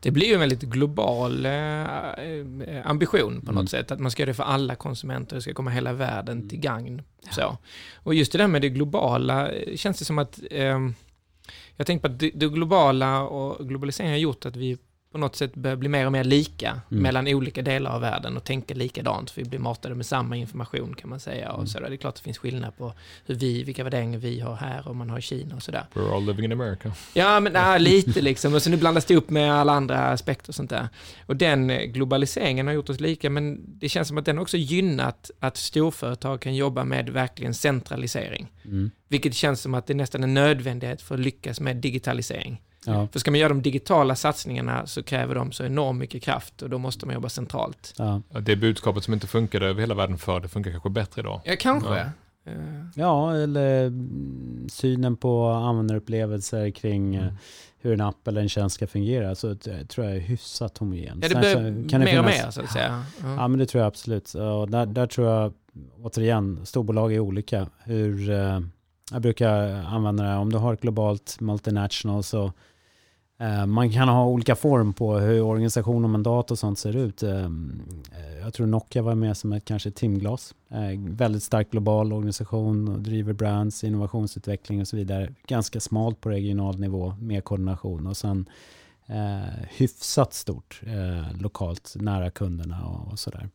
[0.00, 3.66] Det blir ju en väldigt global eh, eh, ambition på något Mm.
[3.66, 3.90] sätt.
[3.90, 7.02] Att man ska göra det för alla konsumenter, det ska komma hela världen till gagn.
[7.30, 7.56] Så.
[7.94, 10.40] Och just det där med det globala, eh, känns det som att...
[10.50, 10.94] ehm,
[11.76, 14.78] jag tänker på att det, det globala och globaliseringen har gjort att vi
[15.16, 17.02] på något sätt börjar bli mer och mer lika Mm.
[17.02, 19.30] mellan olika delar av världen och tänka likadant.
[19.30, 21.50] För vi blir matade med samma information kan man säga.
[21.50, 21.66] Och Mm.
[21.66, 21.88] så där.
[21.88, 22.92] Det är klart det finns skillnad på
[23.26, 25.86] hur vi, vilka värderingar vi har här och man har i Kina och sådär.
[25.94, 26.92] We're all living in America.
[27.14, 28.54] Ja, men nej, lite liksom.
[28.54, 30.88] Och så nu blandas det upp med alla andra aspekter och sånt där.
[31.26, 35.30] Och den globaliseringen har gjort oss lika, men det känns som att den också gynnat
[35.40, 38.52] att storföretag kan jobba med verkligen centralisering.
[38.64, 38.90] Mm.
[39.08, 42.62] Vilket känns som att det är nästan en nödvändighet för att lyckas med digitalisering.
[42.86, 46.62] Ja, För ska man göra de digitala satsningarna så kräver de så enormt mycket kraft
[46.62, 47.94] och då måste man jobba centralt.
[47.98, 48.20] ja.
[48.40, 51.40] Det budskapet som inte funkade över hela världen förr, det funkar kanske bättre idag.
[51.44, 51.94] Ja, kanske.
[51.94, 52.04] Ja.
[52.52, 52.52] Eh,
[52.94, 57.34] Ja, eller mm, synen på användarupplevelser kring eh, Mm.
[57.80, 59.34] hur en app eller en tjänst ska fungera.
[59.34, 61.18] Så det tror jag är hyfsat homogen.
[61.22, 63.04] Ja, det blir kan det mer och finnas- mer så att säga.
[63.22, 63.34] Ja.
[63.36, 64.34] Ja, men det tror jag absolut.
[64.34, 65.52] Och där, där tror jag,
[66.02, 67.66] återigen, storbolag är olika.
[67.84, 68.60] Hur, eh,
[69.12, 72.50] jag brukar använda det, här, om du har ett globalt multinational så eh,
[73.66, 77.22] man kan ha olika form på hur organisation och mandat och sånt ser ut.
[77.22, 80.54] Eh, eh, jag tror Nokia var med som ett kanske timglas.
[80.70, 85.34] Eh, väldigt stark global organisation och driver brands, innovationsutveckling och så vidare.
[85.46, 88.48] Ganska smalt på regional nivå med koordination och sen
[89.06, 93.48] eh, hyfsat stort eh, lokalt nära kunderna och, och sådär.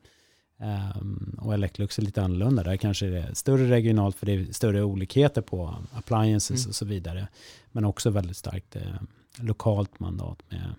[0.98, 2.64] Um, och Electrolux är lite annorlunda.
[2.64, 6.70] Där kanske det är större regionalt för det är större olikheter på appliances Mm.
[6.70, 7.28] och så vidare.
[7.72, 8.82] Men också väldigt starkt eh,
[9.40, 10.74] lokalt mandat med,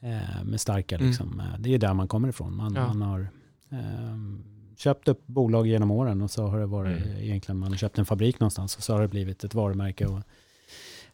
[0.00, 1.06] eh, med starka, Mm.
[1.08, 2.56] liksom, eh, det är där man kommer ifrån.
[2.56, 2.86] Man, Ja.
[2.92, 3.28] man har
[3.70, 4.44] ehm,
[4.76, 7.16] köpt upp bolag genom åren och så har det varit Mm.
[7.18, 10.20] egentligen, man har köpt en fabrik någonstans och så har det blivit ett varumärke och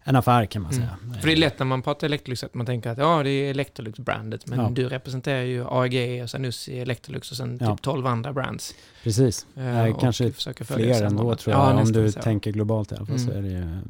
[0.04, 0.86] en affär kan man Mm.
[0.86, 1.20] säga.
[1.20, 3.50] För det är lätt när man pratar Electrolux att man tänker att ja, det är
[3.50, 4.70] Electrolux-brandet, men Ja.
[4.72, 7.72] du representerar ju AEG och Zanussi, Electrolux och sen Ja.
[7.76, 8.74] typ 12 andra brands.
[9.02, 9.46] Precis.
[9.56, 11.74] Eh, Eh, och kanske Fler ändå tror jag.
[11.76, 12.20] Ja, Om du så.
[12.20, 13.38] tänker globalt i alla fall så Mm.
[13.38, 13.80] är det ju eh,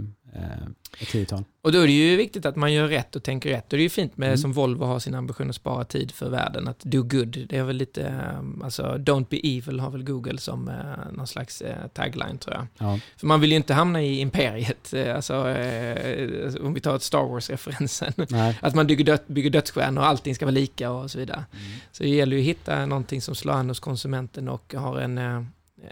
[1.00, 1.44] ett tiotal.
[1.62, 3.64] Och då är det ju viktigt att man gör rätt och tänker rätt.
[3.72, 4.38] Och det är ju fint med, Mm.
[4.38, 7.46] som Volvo har sin ambition att spara tid för världen, att do good.
[7.48, 11.26] Det är väl lite, eh, alltså don't be evil har väl Google som eh, någon
[11.26, 12.66] slags eh, tagline tror jag.
[12.78, 12.98] Ja.
[13.16, 17.02] För man vill ju inte hamna i imperiet, eh, alltså eh, om vi tar ett
[17.02, 18.12] Star Wars-referensen.
[18.60, 21.44] Att man bygger, död, bygger dödsstjärnor och allting ska vara lika och så vidare.
[21.92, 25.18] Så det gäller ju att hitta någonting som slår an hos konsumenten och har en,
[25.18, 25.42] eh,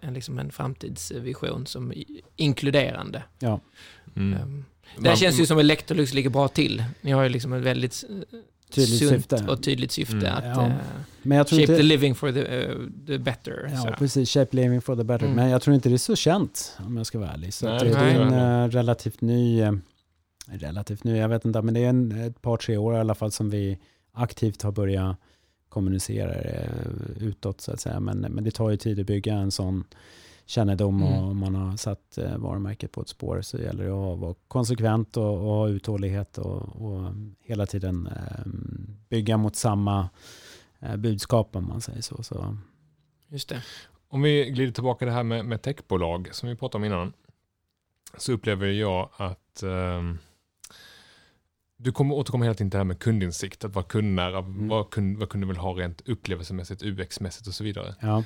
[0.02, 2.04] en, liksom en framtidsvision som är
[2.36, 3.22] inkluderande.
[3.38, 3.60] Ja.
[4.16, 4.42] Mm.
[4.42, 4.64] Um,
[4.98, 6.84] det här känns ju som Electrolux ligger bra till.
[7.00, 8.38] Ni har ju liksom ett väldigt eh,
[8.70, 9.44] Tydligt sunt syfte.
[9.48, 10.34] och tydligt syfte Mm.
[10.34, 10.66] att Ja.
[10.66, 10.72] eh,
[11.22, 11.76] Men jag tror shape inte...
[11.76, 12.74] the living for the, eh,
[13.06, 13.70] the better.
[13.72, 13.92] Ja, så.
[13.98, 14.30] precis.
[14.30, 15.24] Shape living for the better.
[15.26, 15.36] Mm.
[15.36, 17.54] Men jag tror inte det är så känt om jag ska vara ärlig.
[17.54, 19.62] Så Nej, det det är en eh, relativt ny,
[20.46, 23.14] relativt ny, jag vet inte, men det är en, ett par, tre år i alla
[23.14, 23.78] fall som vi
[24.12, 25.16] aktivt har börjat
[25.68, 26.34] kommunicera
[27.20, 28.00] utåt så att säga.
[28.00, 29.84] Men, men det tar ju tid att bygga en sån
[30.48, 31.14] kännedom Mm.
[31.14, 34.34] och om man har satt eh, varumärket på ett spår så gäller det att vara
[34.48, 38.46] konsekvent och, och ha uthållighet och, och hela tiden eh,
[39.08, 40.08] bygga mot samma
[40.80, 42.22] eh, budskap om man säger så.
[42.22, 42.56] så
[43.28, 43.62] Just det.
[44.08, 47.12] Om vi glider tillbaka det här med, med techbolag som vi pratade om innan.
[48.16, 50.18] Så upplever jag att ehm,
[51.76, 53.64] du kommer återkomma hela tiden till det här med kundinsikt.
[53.64, 54.68] Att vara kundnära, Mm.
[54.68, 57.94] vad, kund, vad kunden vill ha rent upplevelsemässigt, UX-mässigt och så vidare.
[58.00, 58.24] ja.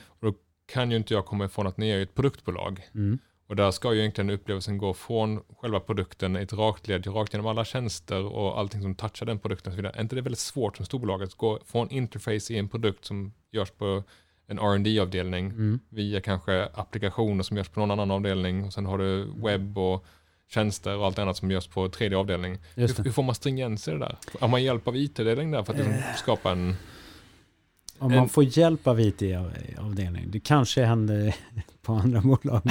[0.73, 2.81] Kan ju inte jag komma ifrån att ni är ju ett produktbolag.
[2.95, 3.19] Mm.
[3.47, 7.33] Och där ska ju egentligen upplevelsen gå från själva produkten i ett rakt led, rakt
[7.35, 9.93] genom alla tjänster och allting som touchar den produkten så vidare.
[9.97, 13.33] Är inte det väldigt svårt som storbolag att gå från interface i en produkt som
[13.51, 14.03] görs på
[14.47, 15.81] en rd avdelning Mm.
[15.89, 20.05] via kanske applikationer som görs på någon annan avdelning och sen har du webb och
[20.51, 22.59] tjänster och allt annat som görs på tredje avdelning.
[22.75, 24.17] Hur, hur får man stringens i det där?
[24.41, 26.77] Har man hjälp av IT-delen där för att liksom skapa en...
[28.03, 31.35] Om man får hjälp av IT-avdelningen, det kanske händer
[31.83, 32.61] på andra bolag.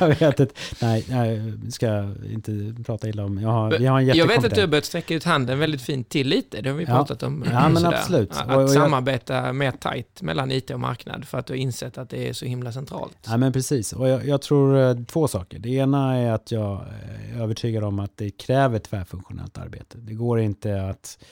[0.00, 4.06] Jag vet inte, nej, jag ska inte prata illa om, jag har, vi har en
[4.06, 4.70] Jag vet att du har jättekompetens.
[4.70, 6.90] börjat sträcka ut handen väldigt fint till lite, det har vi Ja.
[6.90, 7.44] pratat om.
[7.52, 7.96] Ja, men sådär.
[7.96, 8.30] absolut.
[8.32, 11.58] Att Och- och jag- samarbeta mer tajt mellan IT och marknad för att du har
[11.58, 13.18] insett att det är så himla centralt.
[13.26, 13.92] Ja, men precis.
[13.92, 15.58] Och jag, jag tror eh, två saker.
[15.58, 16.84] Det ena är att jag
[17.36, 19.98] är övertygad om att det kräver tvärfunktionellt arbete.
[19.98, 21.26] Det går inte att eh,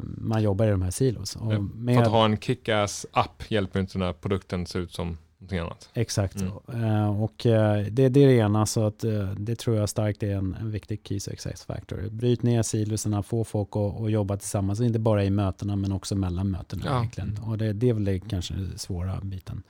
[0.00, 1.36] man jobbar i de här silos.
[1.36, 4.92] Och med, För att ha en kick-ass app hjälper inte den här produkten se ut
[4.92, 5.90] som någonting annat.
[5.94, 6.84] Exakt Mm.
[6.84, 10.22] Eh, och eh, det, det är det ena, så att eh, det tror jag starkt
[10.22, 12.08] är en, en viktig key success factor.
[12.10, 16.14] Bryt ner siloserna, få folk att, att jobba tillsammans, inte bara i mötena men också
[16.16, 16.98] mellan mötena Ja.
[16.98, 17.38] egentligen.
[17.46, 19.62] Och det, det är väl det, kanske den svåra biten.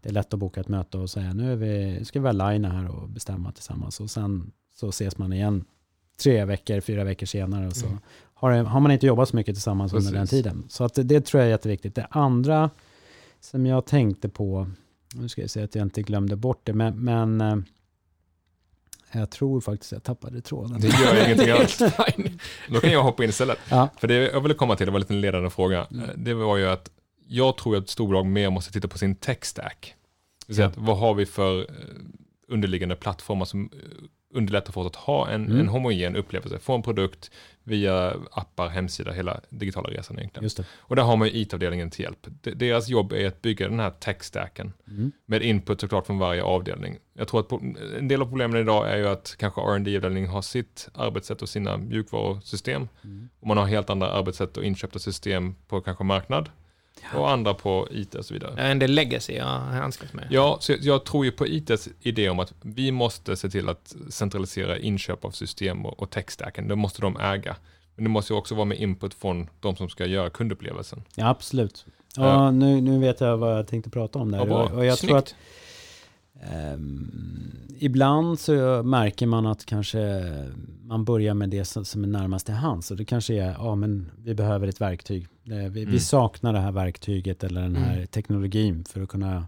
[0.00, 2.70] Det är lätt att boka ett möte och säga nu är vi, ska vi aligna
[2.70, 5.64] här och bestämma tillsammans och sen så ses man igen
[6.22, 7.98] tre veckor, fyra veckor senare och så Mm.
[8.42, 10.44] Har, har man inte jobbat så mycket tillsammans under den Precis.
[10.44, 10.64] tiden.
[10.68, 11.94] Så att det, tror jag är jätteviktigt.
[11.94, 12.70] Det andra
[13.40, 14.70] som jag tänkte på,
[15.14, 17.56] nu ska jag säga att jag inte glömde bort det, men, men eh,
[19.12, 20.80] jag tror faktiskt jag tappade tråden.
[20.80, 21.78] Det gör ingenting alls.
[22.68, 23.58] Då kan jag hoppa in istället.
[23.70, 23.88] Ja.
[23.96, 25.86] För det jag ville komma till, det var lite en ledande fråga.
[25.90, 26.04] Mm.
[26.04, 26.90] Eh, Det var ju att
[27.28, 29.94] jag tror att storbolag mer måste titta på sin tech stack.
[30.48, 31.66] Säga att vad har vi för eh,
[32.48, 33.70] underliggande plattformar som
[34.32, 35.60] underlättar för oss att ha en, Mm.
[35.60, 36.58] en homogen upplevelse.
[36.58, 37.30] Få en produkt
[37.64, 40.44] via appar, hemsida, hela digitala resan egentligen.
[40.78, 42.26] Och där har man ju IT-avdelningen till hjälp.
[42.40, 45.12] De- Deras jobb är att bygga den här tech-stacken Mm.
[45.26, 46.96] med input såklart från varje avdelning.
[47.14, 47.52] Jag tror att
[47.98, 51.48] en del av problemen idag är ju att kanske rd avdelningen har sitt arbetssätt och
[51.48, 52.88] sina mjukvarusystem.
[53.04, 53.28] Mm.
[53.40, 56.50] Och man har helt andra arbetssätt och inköpta system på kanske marknad.
[57.14, 58.62] Och andra på IT och så vidare.
[58.62, 60.26] En del legacy jag har handskats med.
[60.30, 63.68] Ja, så jag, jag tror ju på ITs idé om att vi måste se till
[63.68, 66.68] att centralisera inköp av system och, och techstacken.
[66.68, 67.56] Det måste de äga.
[67.94, 71.02] Men det måste ju också vara med input från de som ska göra kundupplevelsen.
[71.14, 71.86] Ja, absolut.
[72.16, 72.50] Ja.
[72.50, 74.46] Nu, nu vet jag vad jag tänkte prata om där.
[74.46, 75.34] Ja, och, jag tror att
[76.50, 80.24] Ehm, ibland så märker man att kanske
[80.84, 82.90] man börjar med det som, som är närmast till hands.
[82.90, 85.26] Och det kanske är, ja men vi behöver ett verktyg.
[85.44, 85.98] Vi, vi Mm.
[85.98, 88.06] saknar det här verktyget eller den här Mm.
[88.06, 89.46] teknologin för att kunna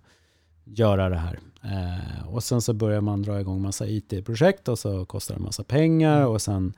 [0.64, 1.38] göra det här.
[1.62, 5.64] Eh, och sen så börjar man dra igång massa IT-projekt och så kostar det massa
[5.64, 6.72] pengar och sen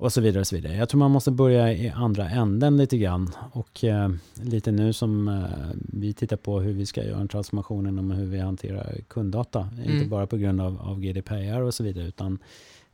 [0.00, 0.76] och så vidare och så vidare.
[0.76, 3.30] Jag tror man måste börja i andra änden lite grann.
[3.52, 4.10] Och eh,
[4.42, 8.26] lite nu som eh, vi tittar på hur vi ska göra en transformation inom hur
[8.26, 9.68] vi hanterar kunddata.
[9.78, 10.08] Inte Mm.
[10.08, 12.06] bara på grund av, av GDPR och så vidare.
[12.06, 12.38] Utan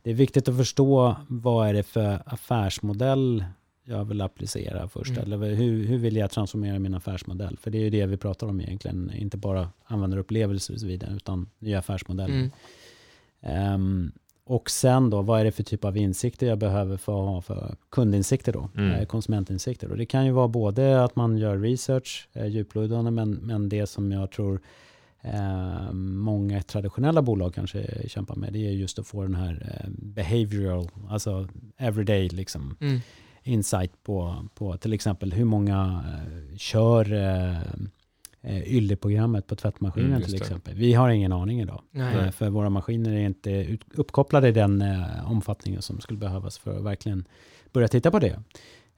[0.01, 3.45] det är viktigt att förstå vad är det för affärsmodell
[3.83, 5.11] jag vill applicera först.
[5.11, 5.23] Mm.
[5.23, 7.57] Eller hur, hur vill jag transformera min affärsmodell?
[7.57, 9.11] För det är ju det vi pratar om egentligen.
[9.15, 11.13] Inte bara användarupplevelser och så vidare.
[11.15, 12.33] Utan nya affärsmodeller.
[12.35, 12.51] Mm.
[13.41, 14.11] Ehm,
[14.47, 17.41] och sen då, vad är det för typ av insikter jag behöver för att ha
[17.41, 18.69] för kundinsikter då?
[18.77, 18.91] Mm.
[18.91, 19.91] Eh, konsumentinsikter.
[19.91, 23.87] Och det kan ju vara både att man gör research, eh, djuplodande, men, men det
[23.87, 24.61] som jag tror
[25.21, 29.89] eh, många traditionella bolag kanske kämpar med, det är just att få den här eh,
[29.89, 32.99] behavioral, alltså everyday liksom, Mm.
[33.43, 36.03] insight på, på till exempel hur många
[36.57, 37.05] kör
[38.47, 40.75] eh, ylleprogrammet på tvättmaskinen Mm, till exempel.
[40.75, 41.81] Vi har ingen aning idag.
[42.25, 46.57] Eh, För våra maskiner är inte ut, uppkopplade i den eh, omfattningen som skulle behövas
[46.57, 47.27] för att verkligen
[47.73, 48.39] börja titta på det.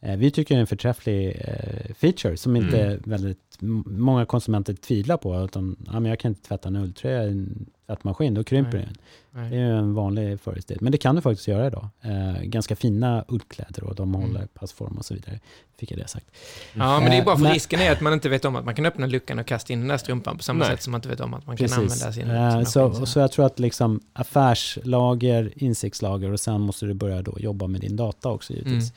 [0.01, 3.01] Eh, vi tycker det är en förträfflig eh, feature som inte Mm.
[3.05, 5.43] väldigt många konsumenter tvivlar på.
[5.43, 8.85] Utan, ja, men jag kan inte tvätta en ulltröja i en tvättmaskin, då krymper Nej.
[8.85, 8.95] den.
[9.31, 9.49] Nej.
[9.51, 10.83] Det är ju en vanlig föreställning.
[10.83, 11.87] Men det kan du faktiskt göra idag.
[12.01, 15.39] Eh, ganska fina ullkläder och de håller passform och så vidare.
[15.79, 16.25] Fick jag det sagt.
[16.73, 18.65] Ja, men det är bara för Men- risken är att man inte vet om att
[18.65, 20.67] man kan öppna luckan och kasta in den där strumpan på samma Nej.
[20.67, 22.03] sätt som man inte vet om att man kan Precis.
[22.03, 23.05] använda sin, Eh, så, maskin.
[23.07, 27.81] så jag tror att liksom affärslager, insiktslager och sen måste du börja då jobba med
[27.81, 28.73] din data också givetvis.
[28.91, 28.93] Mm.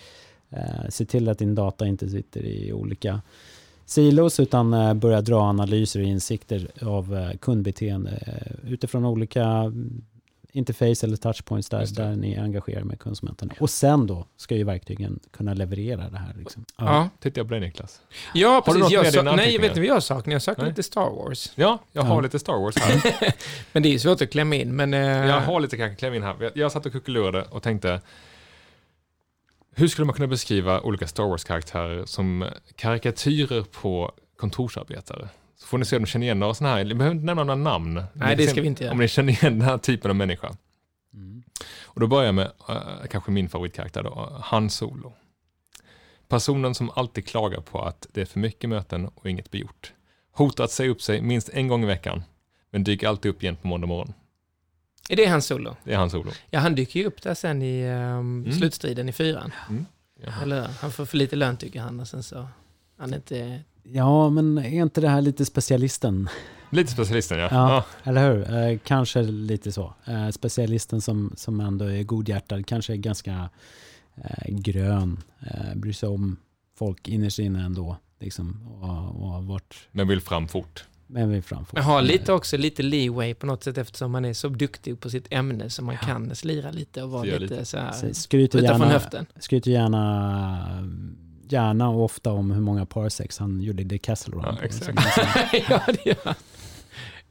[0.52, 3.20] Eh, se till att din data inte sitter i olika
[3.84, 10.02] silos utan eh, börja dra analyser och insikter av eh, kundbeteende eh, utifrån olika mm,
[10.54, 13.54] interface eller touchpoints där, där ni är engagerade med konsumenterna.
[13.60, 16.34] Och sen då ska ju verktygen kunna leverera det här.
[16.38, 16.64] Liksom.
[16.78, 18.00] Ja, Tittar jag på dig Niklas?
[18.34, 18.90] ja Har precis.
[18.90, 20.32] Jag sa- nej, jag vet inte vad jag saknar.
[20.32, 20.70] Jag saknar Nej.
[20.72, 21.52] lite Star Wars.
[21.54, 22.20] Ja, jag har Ja.
[22.20, 23.14] lite Star Wars här.
[23.72, 24.76] Men det är ju svårt att klämma in.
[24.76, 26.36] Men, eh, Jag har lite kanske kläm in här.
[26.40, 28.00] Jag, jag satt och kuckelurade och tänkte
[29.74, 35.28] hur skulle man kunna beskriva olika Star Wars-karaktärer som karikatyrer på kontorsarbetare?
[35.56, 36.84] Så får ni se om ni känner igen några sådana här.
[36.84, 38.04] Ni behöver inte nämna några namn.
[38.12, 38.92] Nej, det ska vi inte göra.
[38.92, 40.56] Om ni känner igen den här typen av människa.
[41.14, 41.42] Mm.
[41.82, 45.12] Och då börjar jag med eh, kanske min favoritkaraktär då, Han Solo.
[46.28, 49.92] Personen som alltid klagar på att det är för mycket möten och inget blir gjort.
[50.32, 52.22] Hotar att säga upp sig minst en gång i veckan,
[52.70, 54.12] men dyker alltid upp igen på måndag morgon.
[55.12, 55.76] Är det hans solo?
[55.84, 56.30] Det är Han Solo.
[56.50, 59.52] Ja, han dyker ju upp där sen i um, slutstriden i fyran.
[59.68, 59.86] Mm.
[60.42, 62.48] Eller han får för lite lön tycker han och sen så
[62.98, 66.28] han är inte Ja, men är inte det här lite specialisten?
[66.70, 67.48] Lite specialisten ja.
[67.50, 68.10] Ja, ja.
[68.10, 68.54] eller hur?
[68.54, 69.94] Eh, kanske lite så.
[70.04, 73.50] Eh, specialisten som, som ändå är godhjärtad, kanske är ganska
[74.16, 76.36] eh, grön, eh, bryr sig om
[76.78, 77.96] folk innerst inne ändå.
[78.20, 80.84] Liksom, och, och har varit Men vill fram fort.
[81.12, 81.74] Med mig framför.
[81.76, 85.10] Men har lite också lite leeway på något sätt eftersom man är så duktig på
[85.10, 87.64] sitt ämne så man kan slira lite och vara lite, lite.
[87.64, 89.26] så här, Så Skryter gärna, höften.
[89.40, 90.88] skryter gärna,
[91.48, 94.42] gärna och ofta om hur många parsecs han gjorde i The Castle Run.
[94.44, 94.98] Ja, exakt.
[95.68, 96.34] Ja, det gör han.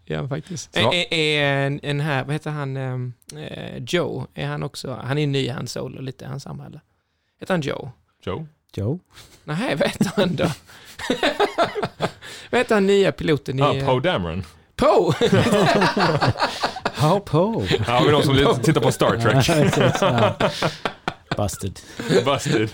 [0.06, 0.74] Ja, faktiskt.
[0.74, 5.00] Så- Är, är en, en här, vad heter han, ehm, eh, Joe, är han också,
[5.04, 6.82] han är ny han Solo lite, han samma eller?
[7.40, 7.92] Heter han Joe?
[8.26, 8.48] Joe?
[8.76, 9.00] Joe?
[9.44, 10.48] Nej, vad heter han då?
[12.52, 13.62] vad heter han nya piloten i...
[13.62, 14.46] Ja, eh, Poe Dameron.
[14.76, 15.14] Poe!
[16.94, 17.68] How Poe?
[17.88, 19.48] Ja, vi någon som tittar på Star Trek.
[21.38, 21.80] Busted.
[22.26, 22.70] Busted.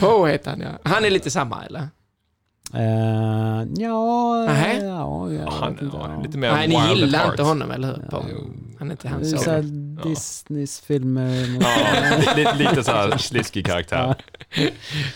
[0.00, 0.90] Poe heter han ja.
[0.90, 1.88] Han är lite samma eller?
[2.74, 2.80] Uh,
[3.76, 4.74] ja, Nähä?
[4.84, 6.22] ja, jag Han inte, ja, ja.
[6.22, 7.30] lite mer Nej, ni gillar heart.
[7.30, 8.04] inte honom, eller hur?
[8.10, 8.50] Jo.
[8.78, 9.22] Han är inte Det han
[9.56, 9.62] är
[10.08, 11.58] Disneys filmer.
[11.60, 14.14] Ja, li- lite så här sliskig karaktär.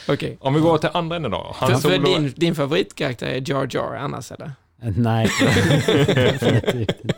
[0.09, 0.37] Okej.
[0.41, 1.55] Om vi går till andra änden då.
[1.59, 4.53] Han För, för din, din favoritkaraktär är Jar Jar annars eller?
[4.97, 7.15] Nej, definitivt inte.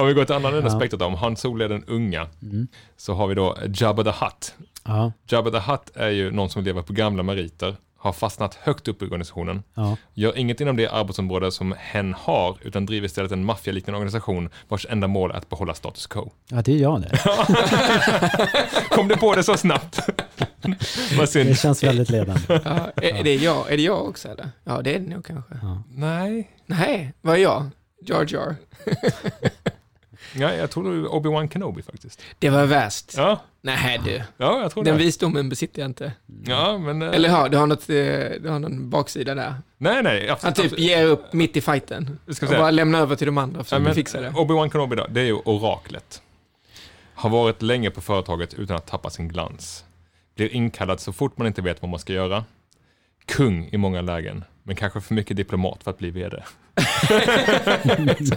[0.00, 0.68] Om vi går till andra änden Ja.
[0.76, 2.26] aspektet om Han Solo är den unga.
[2.42, 2.68] Mm.
[2.96, 4.54] Så har vi då Jabba the Hutt.
[4.84, 7.76] Ja, Jabba the Hutt är ju någon som lever på gamla meriter.
[8.04, 9.62] Har fastnat högt upp i organisationen.
[9.74, 9.96] ja.
[10.14, 14.86] Gör inget inom det arbetsområde som hen har, utan driver istället en maffialiknande organisation vars
[14.90, 16.32] enda mål är att behålla status quo.
[16.50, 17.18] ja, det är jag det.
[18.90, 19.98] Kom du på det så snabbt?
[21.18, 21.50] Vad synd.
[21.50, 22.40] Det känns väldigt ledande.
[22.48, 24.48] Ja, är, är, det jag, är det jag också eller?
[24.64, 25.54] Ja, det är det nog kanske.
[25.88, 26.50] Nej.
[26.66, 27.70] Nej, vad är jag?
[28.06, 28.56] Jar Jar.
[30.34, 32.22] Nej, jag tror är Obi-Wan Kenobi faktiskt.
[32.38, 33.14] Det var värst.
[33.16, 35.04] Ja, Nej du, ja jag tror den det.
[35.04, 36.12] visdomen besitter jag inte.
[36.44, 37.02] Ja, men...
[37.02, 37.94] eh, Eller har du har, något, eh,
[38.42, 39.54] du har någon baksida där.
[39.78, 40.28] Nej, nej.
[40.28, 42.18] Han Absolut, typ ger upp mitt i fighten.
[42.28, 42.60] Ska Och säga.
[42.60, 44.30] bara lämnar över till de andra för Ja, att men fixa det.
[44.30, 46.22] Obi-Wan Kenobi då, det är ju oraklet.
[47.14, 49.84] Har varit länge på företaget utan att tappa sin glans.
[50.34, 52.44] Blir inkallad så fort man inte vet vad man ska göra.
[53.26, 56.36] Kung i många lägen, men kanske för mycket diplomat för att bli VD.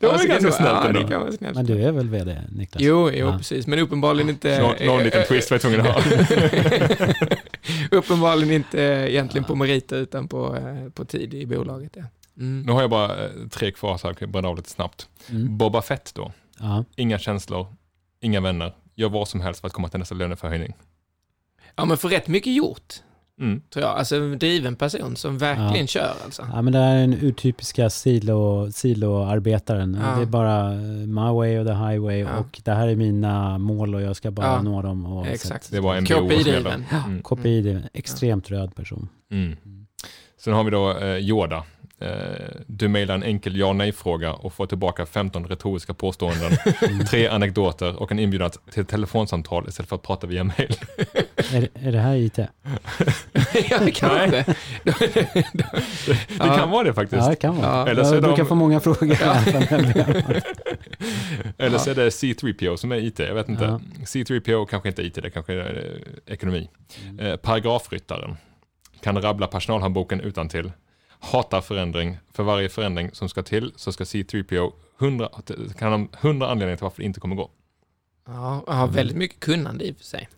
[0.00, 1.18] det var Ja, så ju kan ganska snällt ja, ändå.
[1.18, 1.54] vara snällt.
[1.56, 2.82] Men du är väl vd, Niklas?
[2.82, 3.38] Jo, jo Ja.
[3.38, 3.66] precis.
[3.66, 4.58] Men uppenbarligen inte...
[4.62, 6.00] Någon, någon liten eh, twist var jag tvungen att ha.
[7.90, 11.92] uppenbarligen inte eh, egentligen på meriter utan på, eh, på tid i bolaget.
[11.96, 12.02] Ja.
[12.38, 12.62] Mm.
[12.62, 13.16] Nu har jag bara
[13.50, 15.08] tre kvar så jag kan bränna av lite snabbt.
[15.30, 15.56] Mm.
[15.58, 16.32] Boba Fett då.
[16.60, 16.84] Ja.
[16.96, 17.66] Inga känslor,
[18.20, 18.72] inga vänner.
[18.94, 20.74] Gör vad som helst för att komma till nästa löneförhöjning.
[21.76, 22.94] Ja, men för rätt mycket gjort,
[23.40, 23.60] Mm.
[23.72, 23.98] tror jag.
[23.98, 26.48] Alltså en driven person som verkligen kör alltså.
[26.52, 29.98] ja, men det är den urtypiska silo, siloarbetaren.
[30.02, 30.16] Ja.
[30.16, 32.36] Det är bara eh, my way or the highway Ja.
[32.38, 34.62] och det här är mina mål och jag ska bara Ja.
[34.62, 35.06] nå dem.
[35.06, 35.70] Och Exakt.
[35.70, 35.96] Det var.
[36.00, 36.84] KPI-driven.
[37.06, 37.22] Mm.
[37.22, 39.08] KPI, det är en extremt röd person.
[39.30, 39.56] Mm.
[40.40, 41.64] Sen har vi då eh, Yoda.
[42.00, 42.08] Eh,
[42.66, 46.52] du mejlar en enkel ja nej-fråga och får tillbaka 15 retoriska påståenden,
[47.10, 50.74] tre anekdoter och en inbjudan till ett telefonsamtal istället för att prata via mail.
[51.36, 52.38] Är, är det här IT?
[53.70, 54.44] ja, kanske.
[54.84, 57.22] Det kan vara det faktiskt.
[57.22, 57.66] Ja, det kan vara.
[57.66, 57.88] Ja.
[57.88, 59.16] Eller så jag brukar de- få många frågor.
[61.58, 63.64] Eller så är det C3PO som är IT, jag vet inte.
[63.64, 63.80] Ja.
[64.04, 66.68] C3PO kanske inte är IT, det kanske är eh, ekonomi.
[67.08, 67.26] Mm.
[67.26, 68.36] Eh, paragrafryttaren.
[69.00, 70.72] Kan rabbla personalhandboken utan till.
[71.20, 72.18] Hatar förändring.
[72.32, 75.28] För varje förändring som ska till så ska C3PO 100,
[75.78, 77.50] kan ha 100 anledningar till varför det inte kommer gå.
[78.26, 80.28] Ja, har väldigt mycket kunnande i och för sig.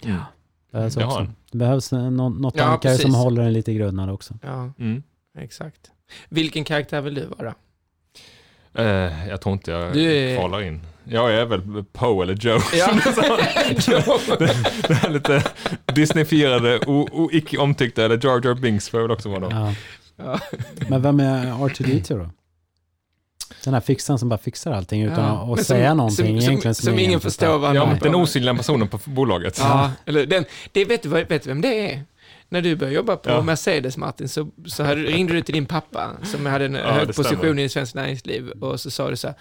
[0.72, 1.32] Behövs Det har också.
[1.52, 3.16] Det behövs eh, nå- något Ja, ankare som precis.
[3.16, 4.34] håller en lite grundad också.
[4.42, 5.02] Ja, Mm.
[5.38, 5.80] exakt.
[6.28, 7.54] Vilken karaktär vill du vara?
[8.74, 10.80] Eh, jag tror inte jag Du är- kvalar in.
[11.04, 12.58] Jag är väl Poe eller Joe.
[12.74, 12.88] Ja.
[14.88, 15.42] det här lite
[15.86, 19.48] Disneyfierade, o- o- icke omtyckta, eller Jar Jar Binks får jag väl också vara då.
[19.50, 19.74] Ja.
[20.16, 20.40] Ja.
[20.88, 22.30] Men vem är R2D2 då?
[23.64, 26.48] Den här fixaren som bara fixar allting utan Ja, att att säga som, någonting som,
[26.48, 29.58] egentligen som, som ingen förstår vad han Ja, den osynliga personen på bolaget.
[29.62, 32.02] Ja, eller den, det vet du, vad- vet du vem det är?
[32.48, 33.42] När du började jobba på Ja.
[33.42, 37.06] Mercedes, Martin, så, så hade, ringde du till din pappa, som hade en Ja, hög
[37.06, 37.58] position stämmer.
[37.62, 39.36] i svenskt näringsliv, och så sa du så här,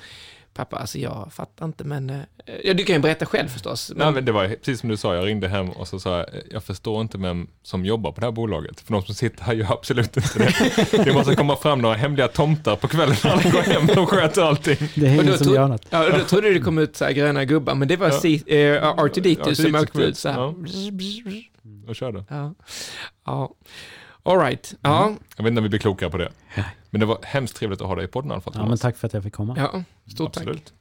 [0.57, 2.09] pappa, alltså jag fattar inte, men...
[2.09, 2.15] eh,
[2.63, 3.91] Ja, du kan ju berätta själv förstås.
[3.95, 6.25] Nej, men det var precis som du sa, jag ringde hem och så sa jag,
[6.51, 8.79] jag förstår inte vem som jobbar på det här bolaget.
[8.81, 10.53] För de som sitter här gör absolut inte det.
[11.05, 14.41] Det måste komma fram några hemliga tomtar på kvällen när alla går hem och sköter
[14.41, 14.77] allting.
[14.95, 15.85] Det är ingen då som gör något.
[15.89, 18.19] Ja, då trodde det kom ut så här gröna gubbar, men det var Ja.
[18.19, 20.37] C, eh, R2D2 som R2D2 åkte ut så här.
[20.39, 20.53] ja.
[21.87, 22.23] Och körde.
[22.29, 22.53] Ja.
[23.25, 23.53] ja.
[24.27, 24.73] All right.
[24.81, 25.13] Ja.
[25.37, 26.31] Jag vet inte om vi blir klokare på det.
[26.89, 28.77] Men det var hemskt trevligt att ha dig i podden i alla fall, Ja, men
[28.77, 29.53] tack för att jag fick komma.
[29.57, 29.83] ja.
[30.11, 30.43] Stort tack.
[30.43, 30.73] Absolut.